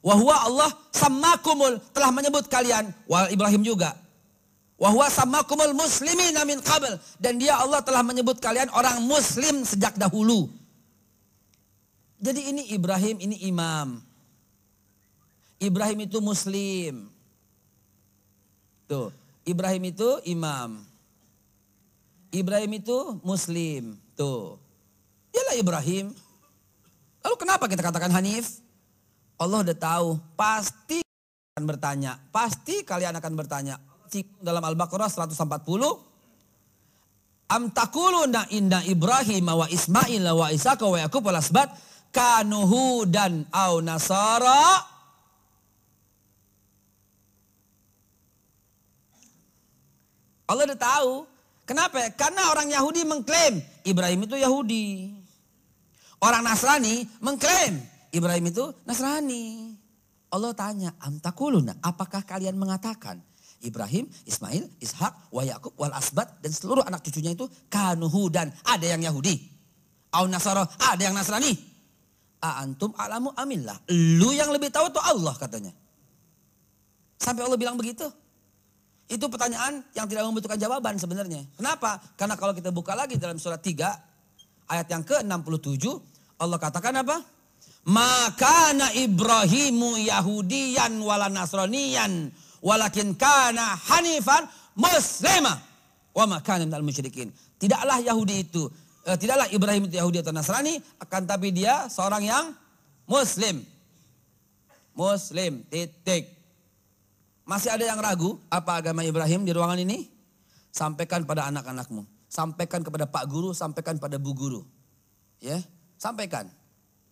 [0.00, 2.90] Wahwa Allah sammakumul telah menyebut kalian.
[3.06, 3.94] Wah Ibrahim juga
[4.80, 5.12] Wahwa
[5.44, 6.96] kumul muslimin min qabl.
[7.20, 10.48] Dan dia Allah telah menyebut kalian orang muslim sejak dahulu.
[12.16, 14.00] Jadi ini Ibrahim, ini imam.
[15.60, 17.12] Ibrahim itu muslim.
[18.88, 19.12] Tuh,
[19.44, 20.80] Ibrahim itu imam.
[22.32, 24.00] Ibrahim itu muslim.
[24.16, 24.56] Tuh.
[25.30, 26.12] Dialah Ibrahim.
[27.20, 28.60] Lalu kenapa kita katakan Hanif?
[29.40, 31.00] Allah udah tahu, pasti
[31.56, 32.20] akan bertanya.
[32.28, 33.80] Pasti kalian akan bertanya,
[34.42, 36.10] dalam Al-Baqarah 140
[37.50, 41.74] Am takuluna inna Ibrahim wa Ismail wa Ishaq wa Yaqub wa Asbat
[42.14, 44.86] kanuhu dan au nasara
[50.50, 51.30] Allah udah tahu.
[51.62, 52.10] Kenapa?
[52.18, 55.14] Karena orang Yahudi mengklaim Ibrahim itu Yahudi.
[56.20, 57.80] Orang Nasrani mengklaim
[58.12, 59.72] Ibrahim itu Nasrani.
[60.30, 63.18] Allah tanya, am takuluna, apakah kalian mengatakan
[63.60, 68.86] Ibrahim, Ismail, Ishak, wa Yakub, wal Asbat dan seluruh anak cucunya itu kanuhu dan ada
[68.86, 69.36] yang Yahudi.
[70.14, 71.52] Au Nasara, ada yang Nasrani.
[72.40, 73.76] A antum alamu amillah.
[73.92, 75.72] Lu yang lebih tahu tuh Allah katanya.
[77.20, 78.08] Sampai Allah bilang begitu.
[79.10, 81.44] Itu pertanyaan yang tidak membutuhkan jawaban sebenarnya.
[81.58, 82.00] Kenapa?
[82.16, 85.84] Karena kalau kita buka lagi dalam surat 3 ayat yang ke-67
[86.40, 87.20] Allah katakan apa?
[87.84, 92.32] Maka na Ibrahimu Yahudiyan wala Nasraniyan
[92.64, 95.56] walakin kana hanifan muslimah
[96.16, 97.32] wa ma kana minal musyrikin.
[97.60, 98.68] Tidaklah Yahudi itu,
[99.04, 102.46] eh, tidaklah Ibrahim itu Yahudi atau Nasrani, akan tapi dia seorang yang
[103.04, 103.60] muslim.
[104.96, 106.28] Muslim, titik.
[107.44, 110.08] Masih ada yang ragu apa agama Ibrahim di ruangan ini?
[110.70, 112.06] Sampaikan pada anak-anakmu.
[112.30, 114.62] Sampaikan kepada Pak Guru, sampaikan pada Bu Guru.
[115.42, 115.58] Ya,
[116.00, 116.48] sampaikan.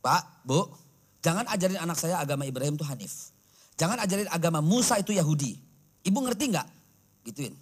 [0.01, 0.65] Pak, Bu,
[1.21, 3.37] jangan ajarin anak saya agama Ibrahim itu Hanif.
[3.77, 5.61] Jangan ajarin agama Musa itu Yahudi.
[6.09, 6.69] Ibu ngerti nggak?
[7.29, 7.55] Gituin.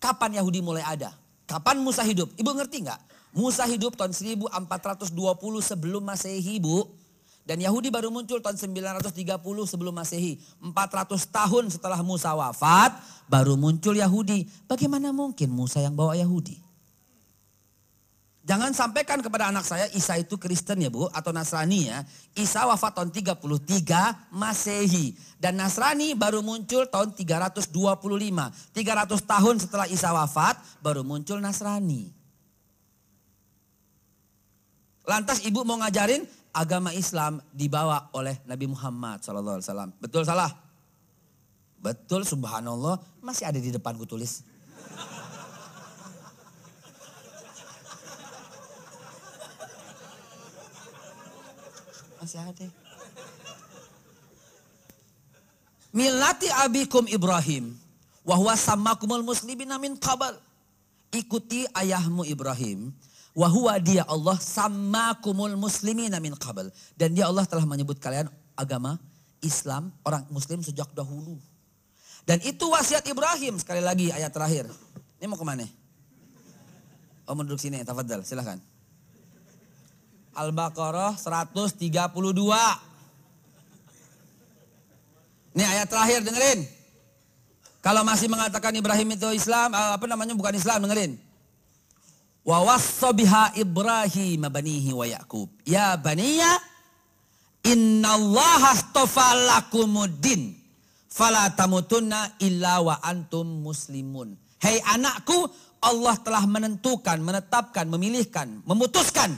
[0.00, 1.12] Kapan Yahudi mulai ada?
[1.44, 2.32] Kapan Musa hidup?
[2.40, 3.00] Ibu ngerti nggak?
[3.36, 5.12] Musa hidup tahun 1420
[5.60, 6.88] sebelum Masehi, Bu.
[7.46, 9.14] Dan Yahudi baru muncul tahun 930
[9.70, 10.42] sebelum Masehi.
[10.58, 12.98] 400 tahun setelah Musa wafat,
[13.30, 14.50] baru muncul Yahudi.
[14.66, 16.65] Bagaimana mungkin Musa yang bawa Yahudi?
[18.46, 22.06] Jangan sampaikan kepada anak saya Isa itu Kristen ya Bu atau Nasrani ya.
[22.38, 23.42] Isa wafat tahun 33
[24.30, 27.74] Masehi dan Nasrani baru muncul tahun 325.
[27.74, 27.74] 300
[29.18, 32.14] tahun setelah Isa wafat baru muncul Nasrani.
[35.02, 36.22] Lantas ibu mau ngajarin
[36.54, 39.90] agama Islam dibawa oleh Nabi Muhammad SAW.
[39.98, 40.54] Betul salah?
[41.82, 44.46] Betul subhanallah masih ada di depanku tulis.
[52.20, 52.66] Masih ada.
[55.92, 57.72] Milati abikum Ibrahim.
[58.26, 60.36] Wahwa samakumul muslimin min qabal.
[61.14, 62.92] Ikuti ayahmu Ibrahim.
[63.36, 66.68] Wahwa dia Allah samakumul muslimin min qabal.
[66.96, 69.00] Dan dia Allah telah menyebut kalian agama
[69.44, 71.36] Islam, orang muslim sejak dahulu.
[72.26, 73.60] Dan itu wasiat Ibrahim.
[73.60, 74.66] Sekali lagi ayat terakhir.
[75.20, 75.64] Ini mau ke mana?
[77.26, 78.58] Oh duduk sini, tafadhal, silahkan.
[80.36, 81.96] Al-Baqarah 132.
[85.56, 86.68] Ini ayat terakhir dengerin.
[87.80, 91.16] Kalau masih mengatakan Ibrahim itu Islam, eh, apa namanya bukan Islam dengerin.
[92.44, 95.48] Wa wassabiha Ibrahim banihi wa Yaqub.
[95.64, 96.60] Ya baniya
[97.64, 100.54] innallaha astafa lakumuddin
[101.08, 104.36] fala tamutunna illa wa antum muslimun.
[104.60, 105.48] Hei anakku,
[105.80, 109.34] Allah telah menentukan, menetapkan, memilihkan, memutuskan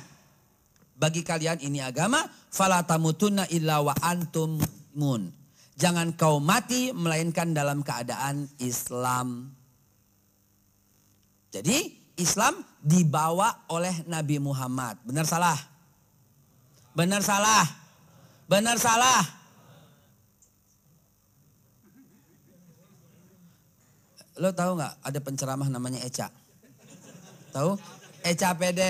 [0.98, 4.58] bagi kalian ini agama, fala tamutunna illa wa antum
[4.98, 5.30] mun.
[5.78, 9.54] Jangan kau mati melainkan dalam keadaan Islam.
[11.54, 14.98] Jadi Islam dibawa oleh Nabi Muhammad.
[15.06, 15.54] Benar salah?
[16.98, 17.62] Benar salah?
[18.50, 19.22] Benar salah?
[24.38, 26.26] Lo tahu nggak ada penceramah namanya Eca?
[27.54, 27.78] Tahu?
[28.26, 28.82] Eca PD.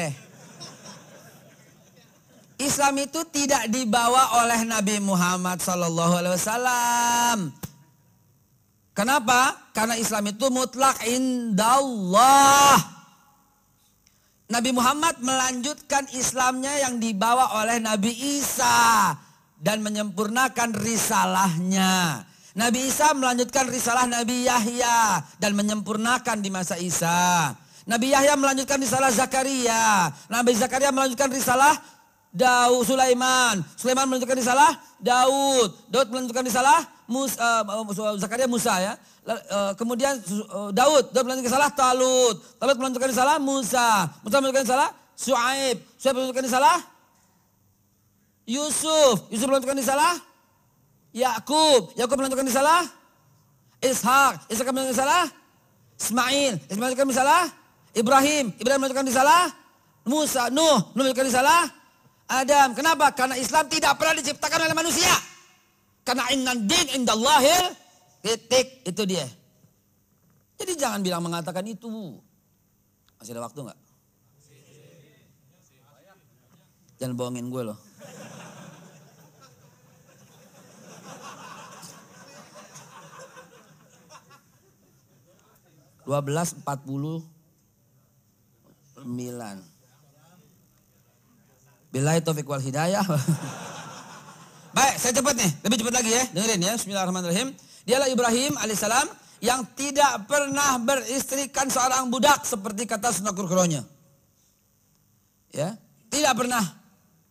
[2.59, 7.39] Islam itu tidak dibawa oleh Nabi Muhammad Sallallahu Alaihi Wasallam.
[8.99, 9.71] Kenapa?
[9.71, 12.75] Karena Islam itu mutlak indallah.
[14.51, 19.15] Nabi Muhammad melanjutkan Islamnya yang dibawa oleh Nabi Isa
[19.55, 22.27] dan menyempurnakan risalahnya.
[22.59, 27.55] Nabi Isa melanjutkan risalah Nabi Yahya dan menyempurnakan di masa Isa.
[27.87, 30.11] Nabi Yahya melanjutkan risalah Zakaria.
[30.27, 31.79] Nabi Zakaria melanjutkan risalah
[32.29, 33.65] Daud Sulaiman.
[33.75, 35.73] Sulaiman menentukan risalah Daud.
[35.89, 38.93] Daud menentukan risalah Musa, uh, Zakaria Musa ya.
[39.25, 40.21] Uh, kemudian
[40.53, 42.37] uh, Daud, Daud menentukan risalah Talut.
[42.61, 44.13] Talut menentukan risalah Musa.
[44.21, 45.77] Musa menentukan risalah Suaib.
[45.97, 46.77] Suaib menentukan risalah
[48.45, 49.25] Yusuf.
[49.33, 50.21] Yusuf menentukan risalah
[51.17, 51.97] Yakub.
[51.97, 52.85] Yakub menentukan risalah
[53.81, 54.53] Ishak.
[54.53, 55.23] Ishak menentukan risalah
[55.97, 56.53] Ismail.
[56.69, 57.43] Ismail menentukan risalah
[57.97, 58.53] Ibrahim.
[58.61, 59.49] Ibrahim menentukan risalah
[60.05, 60.53] Musa.
[60.53, 60.93] Nuh.
[60.93, 61.73] Nuh menentukan risalah
[62.29, 62.77] Adam.
[62.77, 63.09] Kenapa?
[63.17, 65.11] Karena Islam tidak pernah diciptakan oleh manusia.
[66.05, 67.73] Karena innan din indallahil
[68.21, 68.85] titik.
[68.85, 69.25] Itu dia.
[70.61, 72.21] Jadi jangan bilang mengatakan itu.
[73.17, 73.81] Masih ada waktu nggak?
[76.99, 77.79] Jangan bohongin gue loh.
[86.09, 87.21] Dua belas empat puluh
[88.97, 89.78] sembilan.
[91.89, 93.01] Bila taufik wal hidayah.
[94.77, 96.25] Baik, saya cepat nih, lebih cepat lagi ya.
[96.37, 97.49] Dengerin ya, bismillahirrahmanirrahim.
[97.89, 99.09] Dialah Ibrahim alaihissalam
[99.41, 103.81] yang tidak pernah beristrikan seorang budak seperti kata Sunakur Kronya.
[105.49, 105.81] Ya,
[106.13, 106.61] tidak pernah.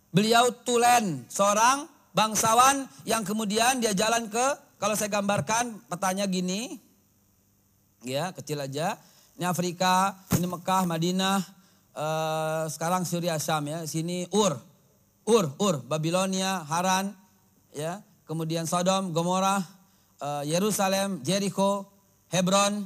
[0.09, 1.85] Beliau tulen seorang
[2.17, 4.45] bangsawan yang kemudian dia jalan ke
[4.81, 6.81] kalau saya gambarkan petanya gini.
[8.01, 8.97] Ya, kecil aja.
[9.37, 11.45] Ini Afrika, ini Mekah, Madinah,
[11.97, 14.53] uh, sekarang Syria Syam ya, sini Ur,
[15.25, 17.11] Ur, Ur, Babilonia, Haran,
[17.73, 19.65] ya, kemudian Sodom, Gomorrah,
[20.21, 21.89] uh, Yerusalem, Jericho,
[22.29, 22.85] Hebron,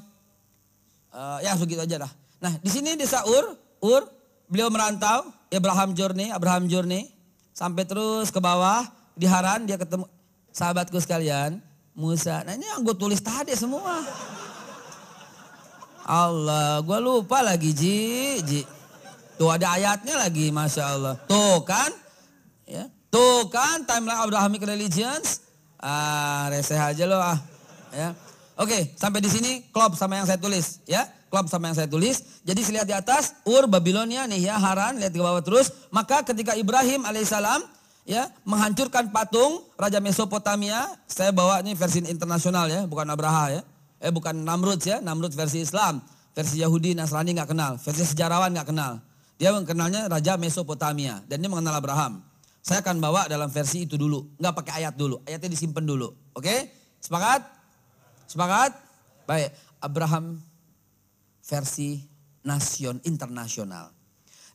[1.12, 2.12] uh, ya begitu aja lah.
[2.42, 4.08] Nah di sini desa Ur, Ur,
[4.48, 7.12] beliau merantau, Abraham Journey, Abraham Journey,
[7.52, 10.08] sampai terus ke bawah di Haran dia ketemu
[10.56, 11.60] sahabatku sekalian,
[11.92, 12.42] Musa.
[12.48, 14.00] Nah ini yang gue tulis tadi semua.
[16.02, 18.62] Allah, gue lupa lagi Ji, Ji.
[19.42, 21.18] Tuh ada ayatnya lagi, Masya Allah.
[21.26, 21.90] Tuh kan,
[22.70, 22.86] ya.
[23.10, 25.42] Tuh kan, timeline Abrahamic Religions.
[25.82, 27.42] Ah, reseh aja loh ah.
[27.90, 28.14] Ya.
[28.54, 31.10] Oke, sampai di sini klop sama yang saya tulis, ya.
[31.34, 32.22] Klop sama yang saya tulis.
[32.46, 35.90] Jadi lihat di atas, Ur, Babilonia nih ya, Haran, lihat di bawah terus.
[35.90, 37.66] Maka ketika Ibrahim alaihissalam
[38.06, 43.62] ya menghancurkan patung Raja Mesopotamia, saya bawa ini versi internasional ya, bukan Abraha ya.
[43.98, 45.98] Eh bukan Namrud ya, Namrud versi Islam.
[46.38, 47.82] Versi Yahudi, Nasrani nggak kenal.
[47.82, 49.02] Versi sejarawan nggak kenal.
[49.42, 52.22] Dia mengenalnya Raja Mesopotamia dan dia mengenal Abraham.
[52.62, 55.18] Saya akan bawa dalam versi itu dulu, nggak pakai ayat dulu.
[55.26, 56.14] Ayatnya disimpan dulu.
[56.38, 56.70] Oke?
[57.02, 57.42] Sepakat?
[58.30, 58.78] Sepakat?
[59.26, 59.50] Baik,
[59.82, 60.38] Abraham
[61.42, 62.06] versi
[62.46, 63.90] nasion internasional.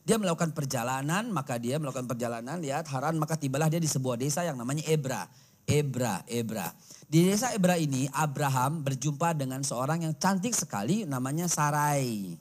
[0.07, 4.47] Dia melakukan perjalanan, maka dia melakukan perjalanan, lihat Haran, maka tibalah dia di sebuah desa
[4.47, 5.27] yang namanya Ebra.
[5.67, 6.71] Ebra, Ebra.
[7.11, 12.39] Di desa Ebra ini Abraham berjumpa dengan seorang yang cantik sekali namanya Sarai.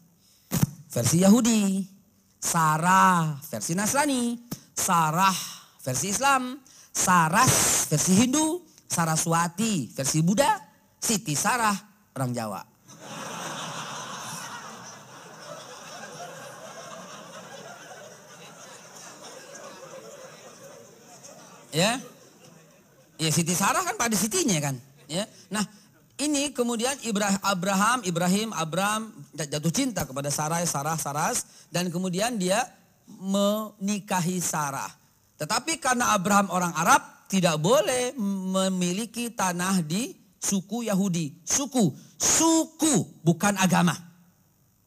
[0.94, 1.95] Versi Yahudi.
[2.46, 4.38] Sarah versi Nasrani.
[4.70, 5.34] Sarah
[5.82, 6.54] versi Islam.
[6.94, 8.62] Saras versi Hindu.
[8.86, 10.62] Saraswati versi Buddha.
[11.02, 11.74] Siti Sarah
[12.14, 12.62] orang Jawa.
[21.74, 22.00] Ya.
[23.20, 24.78] Ya Siti Sarah kan pada Sitinya kan.
[25.10, 25.26] Ya.
[25.50, 25.66] Nah,
[26.16, 32.64] ini kemudian Ibrahim, Abraham, Ibrahim, Abram jatuh cinta kepada Sarai, Sarah, Saras dan kemudian dia
[33.06, 34.88] menikahi Sarah.
[35.36, 41.44] Tetapi karena Abraham orang Arab tidak boleh memiliki tanah di suku Yahudi.
[41.44, 43.92] Suku, suku bukan agama.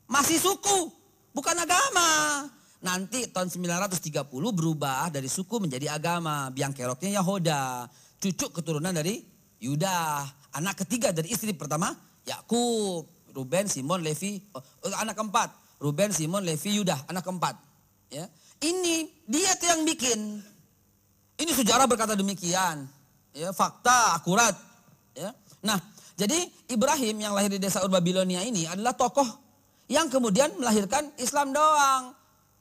[0.10, 0.89] Masih suku,
[1.30, 2.10] bukan agama.
[2.80, 6.50] Nanti tahun 930 berubah dari suku menjadi agama.
[6.50, 7.86] Biang keroknya Yahoda.
[8.18, 9.22] Cucu keturunan dari
[9.60, 10.24] Yuda.
[10.56, 11.94] Anak ketiga dari istri pertama
[12.26, 13.06] Yakub.
[13.30, 14.42] Ruben, Simon, Levi.
[14.58, 14.62] Oh,
[14.98, 15.54] anak keempat.
[15.78, 16.98] Ruben, Simon, Levi, Yuda.
[17.08, 17.56] Anak keempat.
[18.10, 18.26] Ya.
[18.60, 20.42] Ini dia tuh yang bikin.
[21.40, 22.90] Ini sejarah berkata demikian.
[23.32, 24.58] Ya, fakta akurat.
[25.14, 25.32] Ya.
[25.62, 25.78] Nah,
[26.18, 29.30] jadi Ibrahim yang lahir di desa Ur Babilonia ini adalah tokoh
[29.88, 32.18] yang kemudian melahirkan Islam doang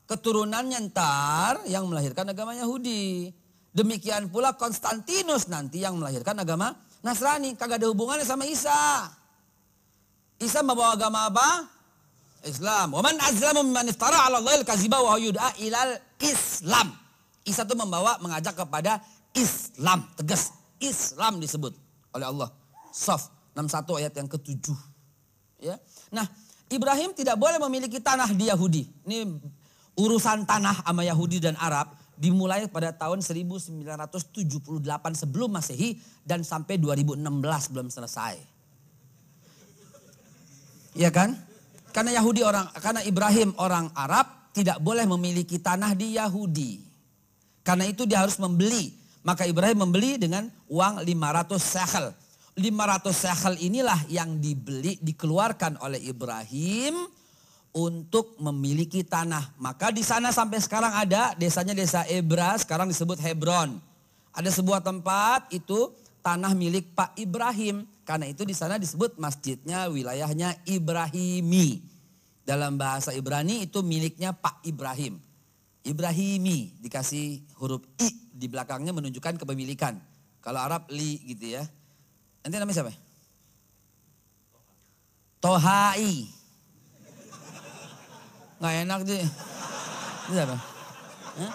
[0.09, 3.29] keturunannya ntar yang melahirkan agama Yahudi.
[3.77, 7.55] Demikian pula Konstantinus nanti yang melahirkan agama Nasrani.
[7.55, 9.11] Kagak ada hubungannya sama Isa.
[10.39, 11.49] Isa membawa agama apa?
[12.47, 12.95] Islam.
[12.95, 16.95] Waman azlamu mimman iftara ala Allahil kaziba wa yud'a ilal Islam.
[17.43, 19.03] Isa itu membawa mengajak kepada
[19.35, 20.07] Islam.
[20.15, 20.55] Tegas.
[20.79, 21.75] Islam disebut
[22.15, 22.55] oleh Allah.
[22.95, 23.27] Sof
[23.59, 24.79] 61 ayat yang ketujuh.
[25.59, 25.75] Ya.
[26.15, 26.23] Nah,
[26.71, 28.87] Ibrahim tidak boleh memiliki tanah di Yahudi.
[29.11, 29.27] Ini
[29.99, 34.67] urusan tanah sama Yahudi dan Arab dimulai pada tahun 1978
[35.15, 37.23] sebelum Masehi dan sampai 2016
[37.73, 38.43] belum selesai.
[40.99, 41.39] Iya kan?
[41.95, 46.83] Karena Yahudi orang karena Ibrahim orang Arab tidak boleh memiliki tanah di Yahudi.
[47.63, 48.99] Karena itu dia harus membeli.
[49.23, 52.07] Maka Ibrahim membeli dengan uang 500 shekel.
[52.59, 57.07] 500 shekel inilah yang dibeli dikeluarkan oleh Ibrahim
[57.73, 59.55] untuk memiliki tanah.
[59.61, 63.79] Maka di sana sampai sekarang ada desanya desa Ebra, sekarang disebut Hebron.
[64.33, 67.87] Ada sebuah tempat itu tanah milik Pak Ibrahim.
[68.05, 71.85] Karena itu di sana disebut masjidnya, wilayahnya Ibrahimi.
[72.49, 75.21] Dalam bahasa Ibrani itu miliknya Pak Ibrahim.
[75.85, 80.01] Ibrahimi dikasih huruf I di belakangnya menunjukkan kepemilikan.
[80.41, 81.65] Kalau Arab li gitu ya.
[82.41, 82.95] Nanti namanya siapa?
[85.45, 86.38] Tohai.
[88.59, 88.99] Nggak enak.
[89.07, 89.27] Ini
[90.35, 90.57] siapa?
[91.39, 91.53] Hah?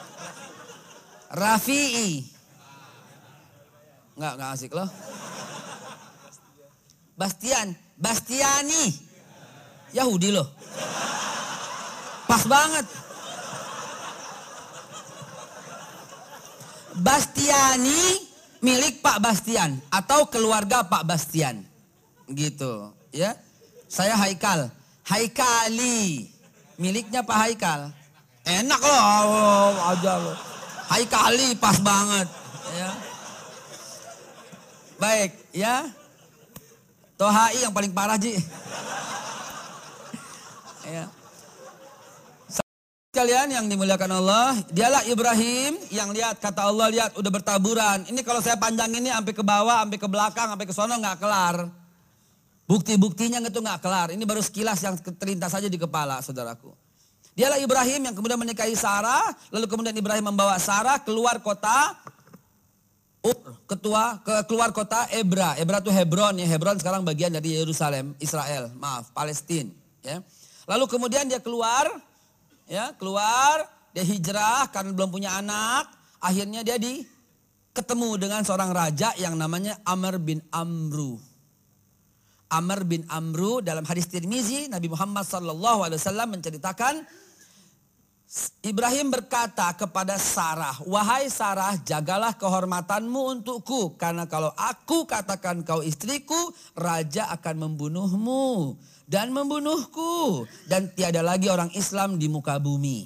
[1.35, 2.23] Rafi'i.
[4.15, 4.89] Nggak, nggak asik loh.
[7.19, 7.75] Bastian.
[7.99, 8.85] Bastiani.
[9.91, 10.47] Yahudi loh.
[12.25, 12.87] Pas banget.
[16.93, 18.31] Bastiani
[18.63, 21.67] milik Pak Bastian atau keluarga Pak Bastian.
[22.31, 23.35] Gitu, ya.
[23.91, 24.71] Saya Haikal.
[25.03, 26.32] Haikali
[26.77, 27.91] miliknya Pak Haikal.
[28.43, 30.37] Enak loh, oh, aja loh.
[30.91, 32.27] Haikali pas banget.
[32.75, 32.91] Ya.
[34.99, 35.75] Baik, ya.
[37.15, 38.35] Tohai yang paling parah Ji.
[40.83, 41.07] ya.
[43.13, 48.09] Kalian yang dimuliakan Allah, dialah Ibrahim yang lihat kata Allah lihat udah bertaburan.
[48.09, 51.21] Ini kalau saya panjang ini sampai ke bawah, sampai ke belakang, sampai ke sono nggak
[51.21, 51.82] kelar.
[52.63, 54.07] Bukti-buktinya itu nggak kelar.
[54.15, 56.71] Ini baru sekilas yang terlintas saja di kepala saudaraku.
[57.33, 59.33] Dialah Ibrahim yang kemudian menikahi Sarah.
[59.49, 61.97] Lalu kemudian Ibrahim membawa Sarah keluar kota
[63.23, 63.39] Ur,
[63.71, 65.55] ketua ke keluar kota Ebra.
[65.55, 66.43] Ebra itu Hebron ya.
[66.43, 68.67] Hebron sekarang bagian dari Yerusalem, Israel.
[68.75, 69.71] Maaf, Palestina.
[70.03, 70.19] Ya.
[70.67, 71.87] Lalu kemudian dia keluar,
[72.67, 73.63] ya keluar,
[73.95, 75.87] dia hijrah karena belum punya anak.
[76.19, 77.07] Akhirnya dia di
[77.71, 81.32] ketemu dengan seorang raja yang namanya Amr bin Amru.
[82.53, 87.01] Amr bin Amru dalam hadis Tirmizi Nabi Muhammad sallallahu alaihi wasallam menceritakan
[88.65, 96.49] Ibrahim berkata kepada Sarah, "Wahai Sarah, jagalah kehormatanmu untukku karena kalau aku katakan kau istriku,
[96.73, 98.73] raja akan membunuhmu
[99.05, 103.05] dan membunuhku dan tiada lagi orang Islam di muka bumi."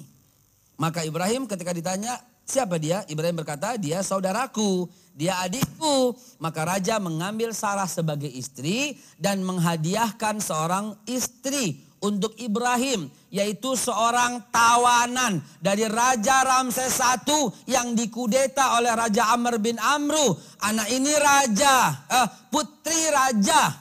[0.80, 2.16] Maka Ibrahim ketika ditanya,
[2.48, 3.04] siapa dia?
[3.10, 4.88] Ibrahim berkata, dia saudaraku,
[5.18, 6.14] dia adikku.
[6.38, 15.42] Maka raja mengambil Sarah sebagai istri dan menghadiahkan seorang istri untuk Ibrahim yaitu seorang tawanan
[15.58, 17.18] dari Raja Ramses I
[17.66, 20.38] yang dikudeta oleh Raja Amr bin Amru.
[20.62, 23.74] Anak ini raja, eh, putri raja.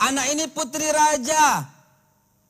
[0.00, 1.68] Anak ini putri raja.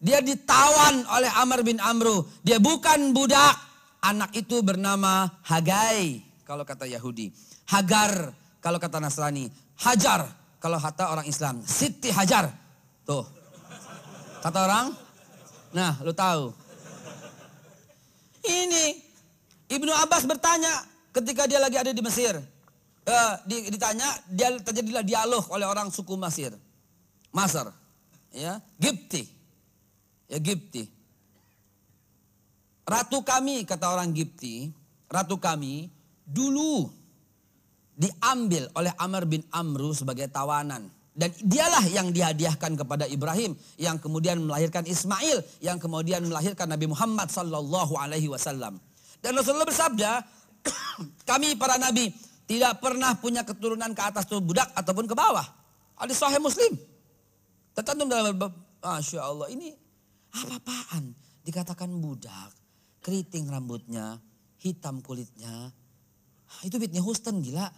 [0.00, 2.22] Dia ditawan oleh Amr bin Amru.
[2.46, 3.68] Dia bukan budak.
[4.00, 7.30] Anak itu bernama Hagai kalau kata Yahudi.
[7.70, 9.46] Hagar kalau kata Nasrani.
[9.80, 10.26] Hajar
[10.58, 11.62] kalau kata orang Islam.
[11.62, 12.50] Siti Hajar.
[13.06, 13.24] Tuh.
[14.42, 14.86] Kata orang
[15.70, 16.50] Nah, lu tahu.
[18.42, 18.98] Ini
[19.70, 20.82] Ibnu Abbas bertanya
[21.14, 22.34] ketika dia lagi ada di Mesir.
[23.06, 26.54] Uh, ditanya, dia terjadilah dialog oleh orang suku Mesir.
[27.30, 27.70] Masar.
[28.34, 29.26] Ya, Gipti.
[30.26, 30.90] Ya, Gipti.
[32.82, 34.74] Ratu kami, kata orang Gipti,
[35.06, 35.86] ratu kami
[36.26, 36.90] dulu
[38.00, 44.40] diambil oleh Amr bin Amru sebagai tawanan dan dialah yang dihadiahkan kepada Ibrahim yang kemudian
[44.40, 48.80] melahirkan Ismail yang kemudian melahirkan Nabi Muhammad sallallahu alaihi wasallam.
[49.20, 50.24] Dan Rasulullah bersabda,
[51.30, 52.08] kami para nabi
[52.48, 55.44] tidak pernah punya keturunan ke atas tubuh budak ataupun ke bawah.
[56.00, 56.72] Hadis sahih Muslim.
[57.76, 58.32] Tercantum dalam
[58.80, 59.76] Masya Allah ini
[60.32, 61.12] apa-apaan
[61.44, 62.56] dikatakan budak,
[63.04, 64.16] keriting rambutnya,
[64.56, 65.68] hitam kulitnya.
[66.64, 67.68] Itu Whitney Houston gila.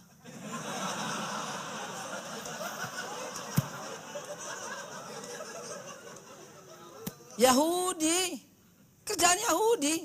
[7.37, 8.39] Yahudi.
[9.03, 9.95] Kerjaan Yahudi.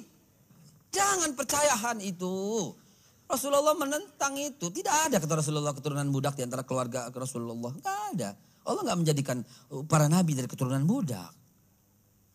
[0.91, 2.73] Jangan percayahan itu.
[3.29, 4.73] Rasulullah menentang itu.
[4.73, 7.71] Tidak ada kata Rasulullah keturunan budak di antara keluarga Rasulullah.
[7.77, 8.33] Tidak ada.
[8.69, 9.37] Allah nggak menjadikan
[9.87, 11.31] para nabi dari keturunan budak.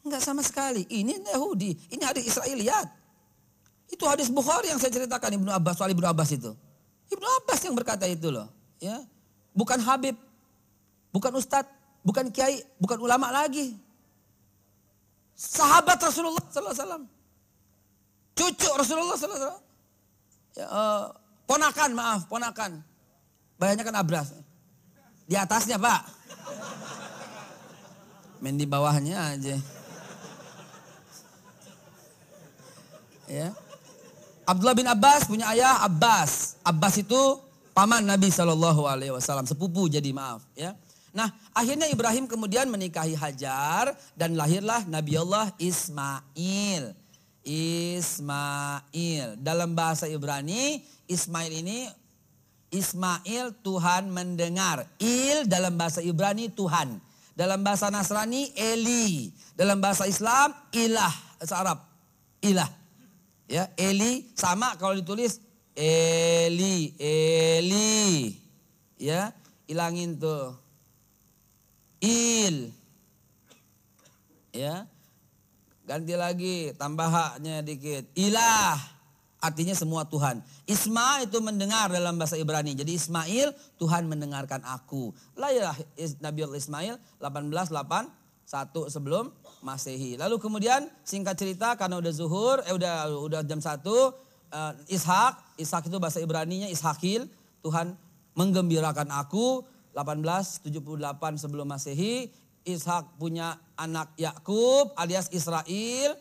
[0.05, 0.85] Enggak sama sekali.
[0.87, 1.97] Ini Yahudi.
[1.97, 2.87] Ini hadis Israeliat.
[3.89, 6.53] Itu hadis Bukhari yang saya ceritakan Ibnu Abbas soal Ibnu Abbas itu.
[7.11, 8.47] Ibnu Abbas yang berkata itu loh.
[8.79, 9.03] Ya,
[9.55, 10.15] bukan Habib,
[11.11, 11.71] bukan Ustadz,
[12.03, 13.79] bukan Kiai, bukan ulama lagi.
[15.33, 17.03] Sahabat Rasulullah Sallallahu Alaihi Wasallam.
[18.37, 19.71] Cucu Rasulullah Sallallahu Alaihi Wasallam.
[20.53, 21.03] Ya, uh,
[21.49, 22.71] ponakan, maaf, ponakan.
[23.57, 24.35] Banyak kan abras.
[25.25, 26.01] Di atasnya pak.
[28.43, 29.55] Main di bawahnya aja.
[33.31, 33.55] Ya.
[34.43, 36.59] Abdullah bin Abbas punya ayah Abbas.
[36.63, 37.21] Abbas itu
[37.71, 40.43] paman Nabi Shallallahu Alaihi Wasallam, sepupu jadi maaf.
[40.53, 40.75] Ya.
[41.13, 46.95] Nah akhirnya Ibrahim kemudian menikahi Hajar dan lahirlah Nabi Allah Ismail.
[47.43, 49.35] Ismail.
[49.39, 51.85] Dalam bahasa Ibrani Ismail ini
[52.73, 54.89] Ismail Tuhan mendengar.
[54.97, 56.97] Il dalam bahasa Ibrani Tuhan.
[57.37, 59.29] Dalam bahasa Nasrani Eli.
[59.53, 61.13] Dalam bahasa Islam ilah.
[61.37, 61.77] Bahasa Arab.
[62.41, 62.82] Ilah.
[63.53, 65.37] Ya, Eli sama kalau ditulis
[65.77, 68.33] Eli, Eli.
[68.97, 69.29] Ya,
[69.69, 70.57] ilangin tuh
[72.01, 72.73] il.
[74.49, 74.89] Ya.
[75.85, 78.09] Ganti lagi, tambah haknya dikit.
[78.15, 78.79] Ilah,
[79.37, 80.39] artinya semua Tuhan.
[80.63, 82.73] Isma itu mendengar dalam bahasa Ibrani.
[82.73, 85.11] Jadi Ismail, Tuhan mendengarkan aku.
[85.35, 85.75] Lahirlah
[86.23, 89.29] Nabi Allah Ismail 1881 sebelum
[89.63, 90.19] Masehi.
[90.19, 94.11] Lalu kemudian singkat cerita karena udah zuhur, eh udah udah jam 1, uh,
[94.91, 97.25] Ishak, Ishak itu bahasa Ibraninya Ishakil,
[97.63, 97.95] Tuhan
[98.35, 99.63] menggembirakan aku
[99.95, 102.27] 1878 sebelum Masehi,
[102.67, 106.19] Ishak punya anak Yakub alias Israel.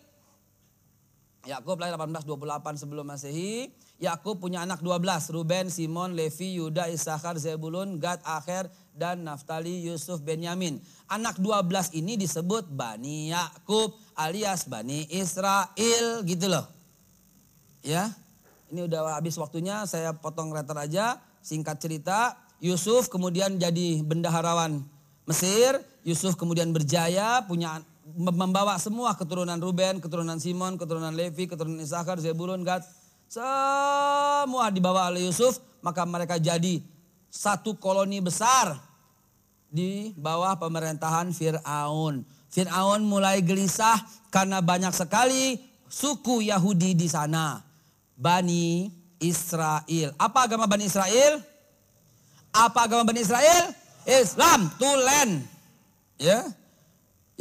[1.43, 3.75] Yakub lahir 1828 sebelum Masehi.
[3.99, 10.23] Yakub punya anak 12, Ruben, Simon, Levi, Yuda, Isakar, Zebulun, Gad, Akhir, dan Naftali, Yusuf,
[10.23, 10.79] Benyamin.
[11.11, 16.67] Anak 12 ini disebut Bani Yakub alias Bani Israel gitu loh.
[17.83, 18.15] Ya,
[18.71, 21.19] ini udah habis waktunya, saya potong letter aja.
[21.43, 24.83] Singkat cerita, Yusuf kemudian jadi bendaharawan
[25.27, 25.83] Mesir.
[26.07, 27.83] Yusuf kemudian berjaya, punya
[28.17, 32.83] membawa semua keturunan Ruben, keturunan Simon, keturunan Levi, keturunan Isakar, Zebulun, Gad.
[33.31, 36.85] Semua dibawa oleh Yusuf, maka mereka jadi
[37.33, 38.77] satu koloni besar
[39.73, 42.29] di bawah pemerintahan Fir'aun.
[42.53, 43.97] Fir'aun mulai gelisah
[44.29, 45.57] karena banyak sekali
[45.89, 47.65] suku Yahudi di sana.
[48.13, 50.13] Bani Israel.
[50.21, 51.41] Apa agama Bani Israel?
[52.53, 53.73] Apa agama Bani Israel?
[54.05, 55.41] Islam, tulen.
[56.21, 56.45] Ya.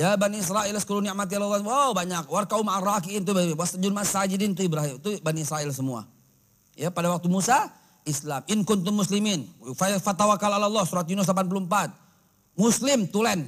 [0.02, 1.62] Ya Bani Israel sekulu nikmati Allah.
[1.62, 2.26] Wow banyak.
[2.26, 3.38] Warkaum arrakiin itu.
[3.54, 4.98] Wasjud masajidin itu Ibrahim.
[4.98, 6.10] Itu Bani Israel semua.
[6.74, 7.70] Ya pada waktu Musa
[8.02, 8.42] Islam.
[8.50, 9.46] In kuntum muslimin.
[9.78, 11.94] Fatawakal Allah surat Yunus 84.
[12.58, 13.46] Muslim tulen.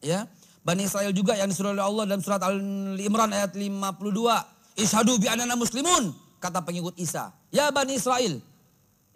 [0.00, 0.24] Ya.
[0.64, 4.80] Bani Israel juga yang disuruh oleh Allah dalam surat Al-Imran ayat 52.
[4.80, 6.16] Ishadu bi anana muslimun.
[6.40, 7.28] Kata pengikut Isa.
[7.52, 8.40] Ya Bani Israel.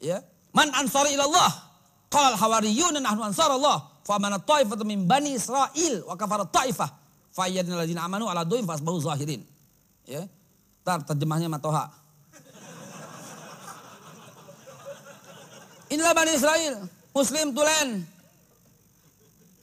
[0.05, 0.21] Ya.
[0.53, 1.49] Man ansari ilallah.
[2.13, 3.94] Qala al-hawariyun nahnu ansar Allah.
[4.05, 6.91] Fa mana ta'ifatu min Bani Israel wa kafara ta'ifah.
[7.33, 9.41] Fa ayyadna alladzina amanu ala du'in fasbahu zahirin.
[10.05, 10.29] Ya.
[10.85, 11.89] Ntar terjemahnya Matoha.
[15.89, 16.85] Inilah Bani Israel.
[17.17, 18.05] Muslim tulen.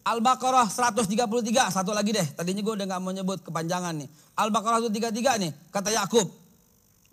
[0.02, 2.26] Al-Baqarah 133, satu lagi deh.
[2.34, 4.10] Tadinya gue udah gak mau nyebut kepanjangan nih.
[4.34, 6.26] Al-Baqarah 133 nih, kata Yakub.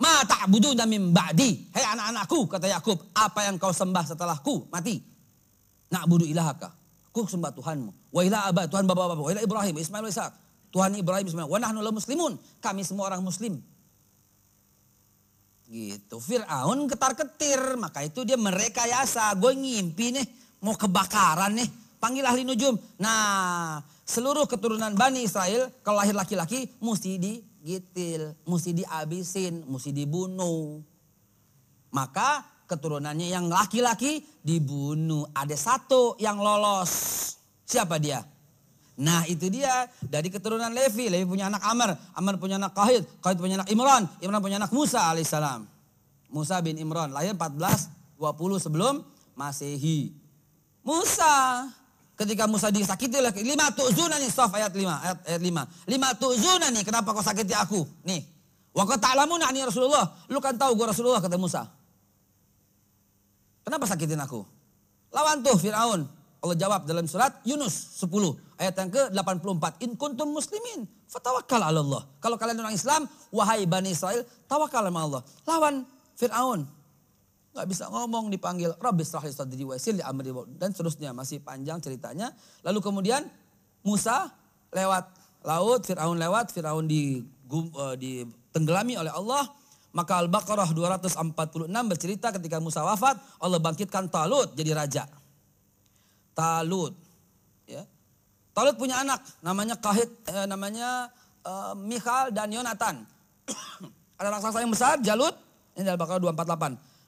[0.00, 1.68] Ma ta'budu min ba'di.
[1.74, 2.96] Hei anak-anakku, kata Yakub.
[3.12, 5.04] Apa yang kau sembah setelahku, mati.
[5.92, 6.77] Na'budu ilahaka.
[7.10, 8.14] Aku sembah Tuhanmu.
[8.14, 9.24] Wa ilah abah, Tuhan bapak-bapak.
[9.24, 10.32] Wa ilah Ibrahim, Ismail, Ishak.
[10.68, 11.48] Tuhan Ibrahim, Ismail.
[11.48, 12.36] Wa nahnu muslimun.
[12.60, 13.58] Kami semua orang muslim.
[15.66, 16.16] Gitu.
[16.20, 17.80] Fir'aun ketar-ketir.
[17.80, 19.32] Maka itu dia merekayasa.
[19.40, 20.26] Gue ngimpi nih.
[20.62, 22.78] Mau kebakaran nih Panggil ahli nujum.
[23.02, 30.78] Nah, seluruh keturunan Bani Israel kalau lahir laki-laki mesti digitil, mesti dihabisin, mesti dibunuh.
[31.90, 35.24] Maka keturunannya yang laki-laki dibunuh.
[35.32, 36.92] Ada satu yang lolos.
[37.64, 38.20] Siapa dia?
[38.98, 41.08] Nah itu dia dari keturunan Levi.
[41.08, 41.96] Levi punya anak Amr.
[42.12, 43.02] Amr punya anak Kahid.
[43.24, 44.04] Kahid punya anak Imran.
[44.20, 45.64] Imran punya anak Musa alaihissalam.
[46.28, 49.00] Musa bin Imran lahir 14 20 sebelum
[49.32, 50.12] Masehi.
[50.84, 51.64] Musa
[52.18, 56.66] Ketika Musa disakiti oleh lima tu'zuna nih Sof ayat lima ayat, ayat lima Lima tu'zuna
[56.74, 57.86] nih kenapa kau sakiti aku?
[58.02, 58.26] Nih.
[58.74, 60.26] Wa kau ta'lamuna Rasulullah.
[60.26, 61.77] Lu kan tahu gue Rasulullah kata Musa.
[63.68, 64.48] Kenapa sakitin aku?
[65.12, 66.08] Lawan tuh Fir'aun.
[66.40, 68.08] Allah jawab dalam surat Yunus 10
[68.56, 69.84] ayat yang ke-84.
[69.84, 72.02] In kuntum muslimin fatawakal ala Allah.
[72.24, 75.20] Kalau kalian orang Islam, wahai Bani Israel, tawakal sama Allah.
[75.44, 75.84] Lawan
[76.16, 76.64] Fir'aun
[77.52, 82.32] nggak bisa ngomong dipanggil Rabbi srahli sadri wa yassir amri dan seterusnya masih panjang ceritanya.
[82.64, 83.28] Lalu kemudian
[83.84, 84.32] Musa
[84.72, 85.12] lewat
[85.44, 87.20] laut, Firaun lewat, Firaun di
[87.52, 89.44] uh, ditenggelami oleh Allah.
[89.98, 95.10] Maka Al-Baqarah 246 bercerita ketika Musa wafat, Allah bangkitkan Talut jadi raja.
[96.38, 96.94] Talut.
[97.66, 97.82] Ya.
[98.54, 101.10] Talut punya anak, namanya Kahit, eh, namanya
[101.42, 103.02] uh, Michal dan Yonatan.
[104.22, 105.34] Ada raksasa yang besar, Jalut,
[105.74, 106.98] ini Al-Baqarah 248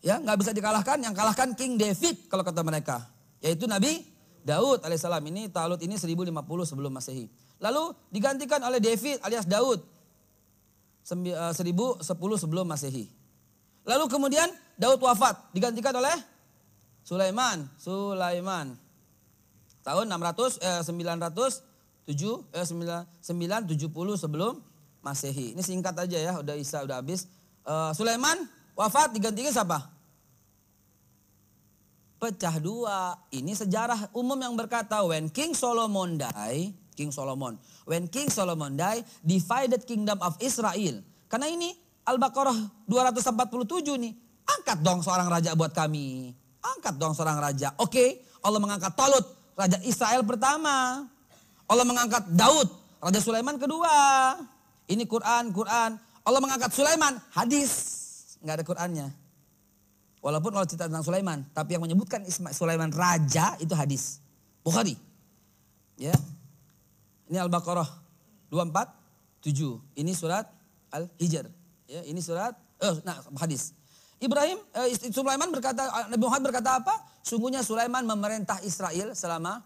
[0.00, 3.04] ya nggak bisa dikalahkan yang kalahkan King David kalau kata mereka
[3.44, 4.00] yaitu Nabi
[4.40, 6.32] Daud alaihissalam ini Talut ini 1050
[6.64, 7.28] sebelum Masehi
[7.60, 9.84] lalu digantikan oleh David alias Daud
[11.04, 13.08] 1010 eh, sebelum Masehi.
[13.84, 16.14] Lalu kemudian Daud wafat digantikan oleh
[17.04, 17.66] Sulaiman.
[17.80, 18.76] Sulaiman.
[19.80, 24.60] Tahun 600 eh, 907 eh 970 sebelum
[25.00, 25.56] Masehi.
[25.56, 27.24] Ini singkat aja ya udah Isa udah habis.
[27.64, 28.36] Uh, Sulaiman
[28.80, 29.92] Wafat digantikan siapa?
[32.16, 33.12] Pecah dua.
[33.28, 37.56] Ini sejarah umum yang berkata when King Solomon die, King Solomon,
[37.88, 41.00] when King Solomon die, divided kingdom of Israel.
[41.32, 41.72] Karena ini
[42.04, 44.12] Al-Baqarah 247 nih.
[44.44, 46.36] Angkat dong seorang raja buat kami.
[46.60, 47.72] Angkat dong seorang raja.
[47.80, 49.24] Oke, Allah mengangkat Talut,
[49.56, 51.08] raja Israel pertama.
[51.64, 52.68] Allah mengangkat Daud,
[53.00, 53.88] raja Sulaiman kedua.
[54.84, 55.96] Ini Quran, Quran.
[56.20, 57.72] Allah mengangkat Sulaiman, hadis
[58.44, 59.08] nggak ada Qurannya.
[60.20, 64.20] Walaupun kalau cerita tentang Sulaiman, tapi yang menyebutkan Ismail Sulaiman raja itu hadis.
[64.60, 64.92] Bukhari.
[65.96, 66.12] Ya.
[67.30, 67.86] Ini Al-Baqarah
[68.50, 70.02] 247.
[70.02, 70.50] Ini surat
[70.90, 71.46] Al-Hijr.
[71.86, 73.72] Ya, ini surat eh nah hadis.
[74.20, 76.94] Ibrahim eh, Sulaiman berkata Nabi Muhammad berkata apa?
[77.22, 79.62] Sungguhnya Sulaiman memerintah Israel selama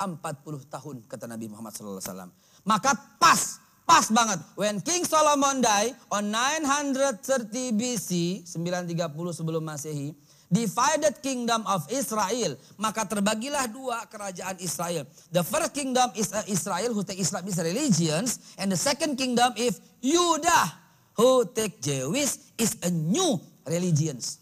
[0.00, 0.18] 40
[0.66, 2.32] tahun kata Nabi Muhammad SAW.
[2.64, 4.36] Maka pas Pas banget.
[4.52, 10.12] When King Solomon die on 930 BC, 930 sebelum Masehi,
[10.48, 15.04] divided kingdom of Israel, maka terbagilah dua kerajaan Israel.
[15.28, 19.52] The first kingdom is uh, Israel who take Islam is religions and the second kingdom
[19.60, 20.72] is Judah
[21.14, 23.36] who take Jewish is a new
[23.68, 24.40] religions.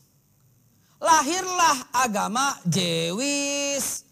[0.96, 4.06] Lahirlah agama Jewish,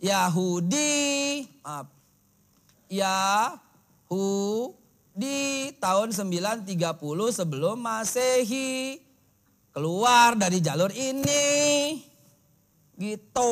[0.00, 1.86] Yahudi, maaf,
[2.88, 3.52] ya
[5.12, 6.64] di tahun 930
[7.32, 9.11] sebelum Masehi.
[9.72, 11.96] Keluar dari jalur ini.
[12.96, 13.50] Gitu.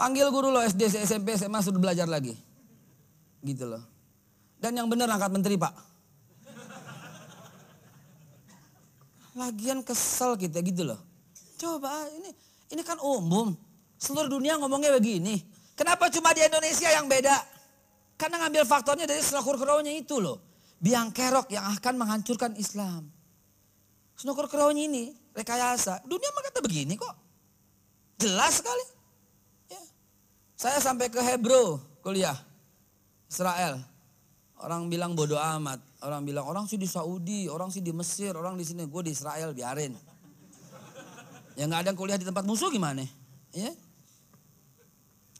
[0.00, 2.32] Panggil guru lo SD, SMP, SMA sudah belajar lagi.
[3.44, 3.84] Gitu loh.
[4.56, 5.76] Dan yang benar angkat menteri pak.
[9.36, 11.00] Lagian kesel kita gitu loh.
[11.60, 12.32] Coba ini
[12.72, 13.52] ini kan umum.
[14.00, 15.44] Seluruh dunia ngomongnya begini.
[15.76, 17.36] Kenapa cuma di Indonesia yang beda?
[18.16, 20.49] Karena ngambil faktornya dari snokur keraunya itu loh.
[20.80, 23.12] Biang kerok yang akan menghancurkan Islam.
[24.16, 26.00] Snokur keraunya ini rekayasa.
[26.08, 27.14] Dunia mah kata begini kok.
[28.16, 28.84] Jelas sekali.
[29.68, 29.80] Ya.
[30.56, 32.36] Saya sampai ke Hebrew kuliah.
[33.28, 33.80] Israel.
[34.60, 35.80] Orang bilang bodoh amat.
[36.00, 38.88] Orang bilang orang sih di Saudi, orang sih di Mesir, orang di sini.
[38.88, 39.92] Gue di Israel biarin.
[41.60, 43.04] Ya nggak ada yang kuliah di tempat musuh gimana?
[43.52, 43.72] Ya.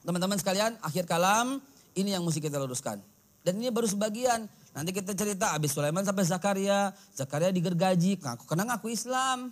[0.05, 1.61] Teman-teman sekalian, akhir kalam
[1.97, 3.01] ini yang mesti kita luruskan.
[3.41, 4.49] Dan ini baru sebagian.
[4.71, 6.95] Nanti kita cerita abis Sulaiman sampai Zakaria.
[7.11, 9.51] Zakaria digergaji, ngaku kena ngaku Islam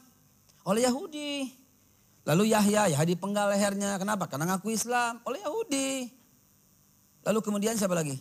[0.62, 1.50] oleh Yahudi.
[2.28, 3.98] Lalu Yahya, Yahya dipenggal lehernya.
[3.98, 4.28] Kenapa?
[4.28, 6.12] Karena ngaku Islam oleh Yahudi.
[7.24, 8.14] Lalu kemudian siapa lagi?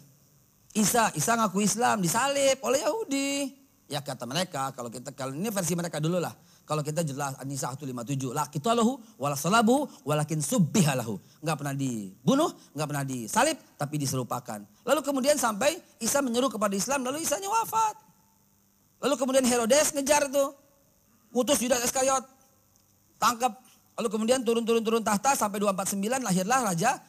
[0.74, 3.30] Isa, Isa ngaku Islam, disalib oleh Yahudi.
[3.88, 6.36] Ya kata mereka, kalau kita kalau ini versi mereka dulu lah.
[6.68, 11.16] Kalau kita jelas An-Nisa 157, la qitalahu wala salabu walakin subbihalahu.
[11.40, 14.60] Enggak pernah dibunuh, enggak pernah disalib, tapi diserupakan.
[14.84, 17.96] Lalu kemudian sampai Isa menyeru kepada Islam, lalu Isanya wafat.
[19.00, 20.46] Lalu kemudian Herodes ngejar itu.
[21.32, 22.28] Mutus Yudas Iskariot.
[23.16, 23.64] Tangkap.
[23.96, 27.00] Lalu kemudian turun-turun-turun tahta sampai 249 lahirlah Raja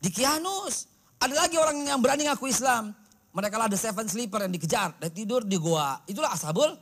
[0.00, 0.88] Dikianus.
[1.20, 2.96] Ada lagi orang yang berani ngaku Islam.
[3.36, 4.96] Mereka lah the seven sleeper yang dikejar.
[4.96, 6.00] Dan tidur di goa.
[6.08, 6.72] Itulah ashabul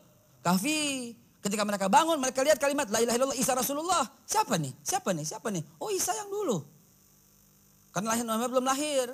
[0.44, 1.14] kahfi.
[1.42, 4.06] Ketika mereka bangun, mereka lihat kalimat La ilaha illallah Isa Rasulullah.
[4.22, 4.70] Siapa nih?
[4.86, 5.26] Siapa nih?
[5.26, 5.62] Siapa nih?
[5.82, 6.62] Oh Isa yang dulu.
[7.90, 9.06] Karena lahir Muhammad belum lahir.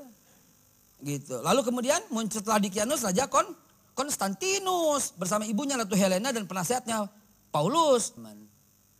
[1.00, 1.40] Gitu.
[1.40, 3.48] Lalu kemudian muncul Dikianus Raja Kon
[3.96, 7.10] Konstantinus bersama ibunya Ratu Helena dan penasihatnya
[7.50, 8.14] Paulus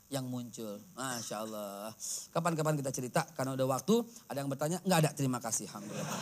[0.09, 0.81] yang muncul.
[0.97, 1.93] Masya Allah.
[2.33, 5.69] Kapan-kapan kita cerita, karena udah waktu, ada yang bertanya, nggak ada, terima kasih.
[5.69, 6.19] Alhamdulillah.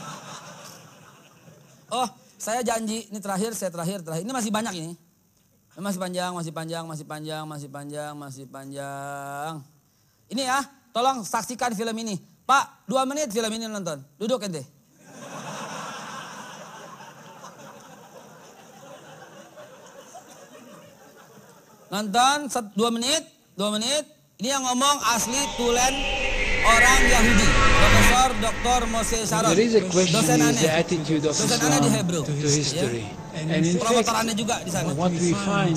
[1.95, 4.27] Oh, saya janji, ini terakhir, saya terakhir, terakhir.
[4.27, 4.93] Ini masih banyak ini.
[5.77, 9.53] Masih panjang, masih panjang, masih panjang, masih panjang, masih panjang.
[10.33, 12.17] Ini ya, tolong saksikan film ini.
[12.49, 14.01] Pak, dua menit film ini nonton.
[14.17, 14.65] Duduk ente.
[21.87, 24.05] Nonton dua menit, Dua menit.
[24.37, 25.95] Ini yang ngomong asli tulen
[26.61, 27.66] orang Yahudi.
[27.87, 28.87] Profesor Dr.
[28.87, 29.55] Mose Sharon.
[29.55, 33.07] There is a question is the attitude of Islam to history.
[33.35, 34.95] And, in fact, juga di sana.
[34.95, 35.77] what we find,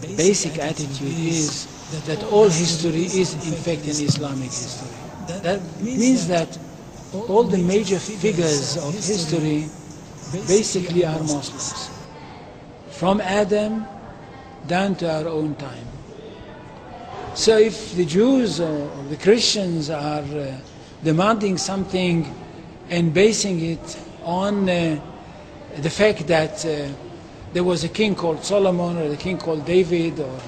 [0.00, 1.66] the basic attitude is
[2.06, 4.94] that all history is in fact an Islamic history.
[5.42, 6.58] That means that
[7.28, 9.66] all the major figures of history
[10.46, 11.90] basically are Muslims.
[12.90, 13.84] From Adam
[14.66, 15.86] down to our own time.
[17.34, 20.56] So if the Jews or the Christians are uh,
[21.02, 22.34] demanding something
[22.90, 25.00] and basing it on uh,
[25.78, 26.88] the fact that uh,
[27.52, 30.40] there was a king called Solomon or a king called David or,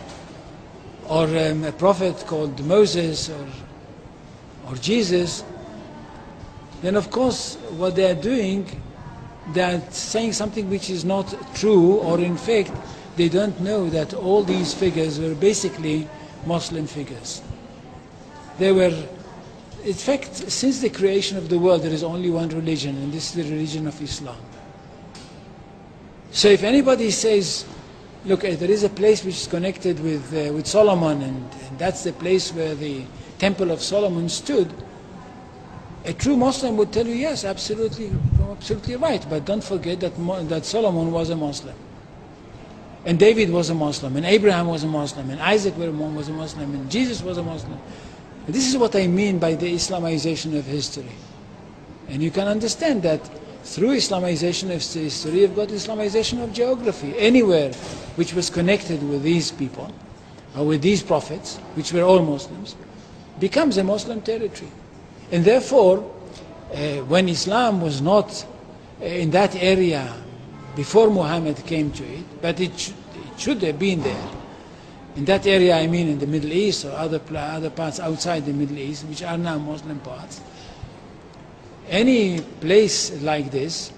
[1.08, 3.46] or um, a prophet called Moses or,
[4.66, 5.44] or Jesus,
[6.82, 8.66] then of course what they are doing,
[9.52, 12.70] they are saying something which is not true or in fact
[13.16, 16.08] they don't know that all these figures were basically
[16.46, 17.42] Muslim figures.
[18.58, 18.94] They were,
[19.88, 23.34] in fact, since the creation of the world, there is only one religion, and this
[23.34, 24.36] is the religion of Islam.
[26.30, 27.64] So if anybody says,
[28.26, 31.78] look, eh, there is a place which is connected with, uh, with Solomon, and, and
[31.78, 33.02] that's the place where the
[33.38, 34.70] Temple of Solomon stood,
[36.04, 38.12] a true Muslim would tell you, yes, absolutely,
[38.50, 39.24] absolutely right.
[39.30, 40.12] But don't forget that,
[40.50, 41.74] that Solomon was a Muslim.
[43.06, 46.74] And David was a Muslim, and Abraham was a Muslim, and Isaac was a Muslim,
[46.74, 47.80] and Jesus was a Muslim.
[48.48, 51.12] This is what I mean by the Islamization of history.
[52.08, 53.20] And you can understand that
[53.62, 57.14] through Islamization of history, you've got Islamization of geography.
[57.18, 57.72] Anywhere
[58.16, 59.92] which was connected with these people,
[60.56, 62.74] or with these prophets, which were all Muslims,
[63.38, 64.70] becomes a Muslim territory.
[65.30, 65.98] And therefore,
[66.72, 68.46] uh, when Islam was not
[69.00, 70.14] uh, in that area
[70.74, 74.28] before Muhammad came to it, but it, sh it should have been there.
[75.18, 78.52] In that area, I mean in the Middle East or other, other parts outside the
[78.52, 80.40] Middle East, which are now Muslim parts,
[81.88, 83.90] any place like this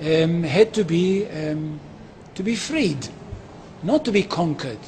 [0.00, 1.78] um, had to be, um,
[2.34, 3.08] to be freed,
[3.82, 4.78] not to be conquered,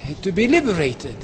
[0.00, 1.16] had to be liberated.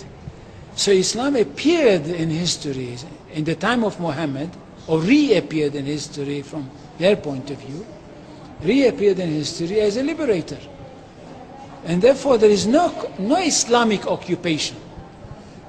[0.75, 2.97] So Islam appeared in history
[3.35, 4.49] in the time of Muhammad,
[4.87, 7.85] or reappeared in history from their point of view,
[8.63, 10.57] reappeared in history as a liberator.
[11.85, 14.77] And therefore there is no, no Islamic occupation.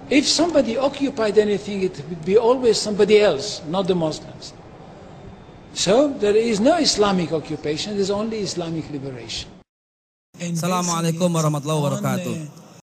[0.10, 4.54] If somebody occupied anything, it would be always somebody else, not the Muslims.
[5.74, 9.50] So there is no Islamic occupation, there's only Islamic liberation.
[10.40, 12.65] Assalamualaikum warahmatullahi wabarakatuh.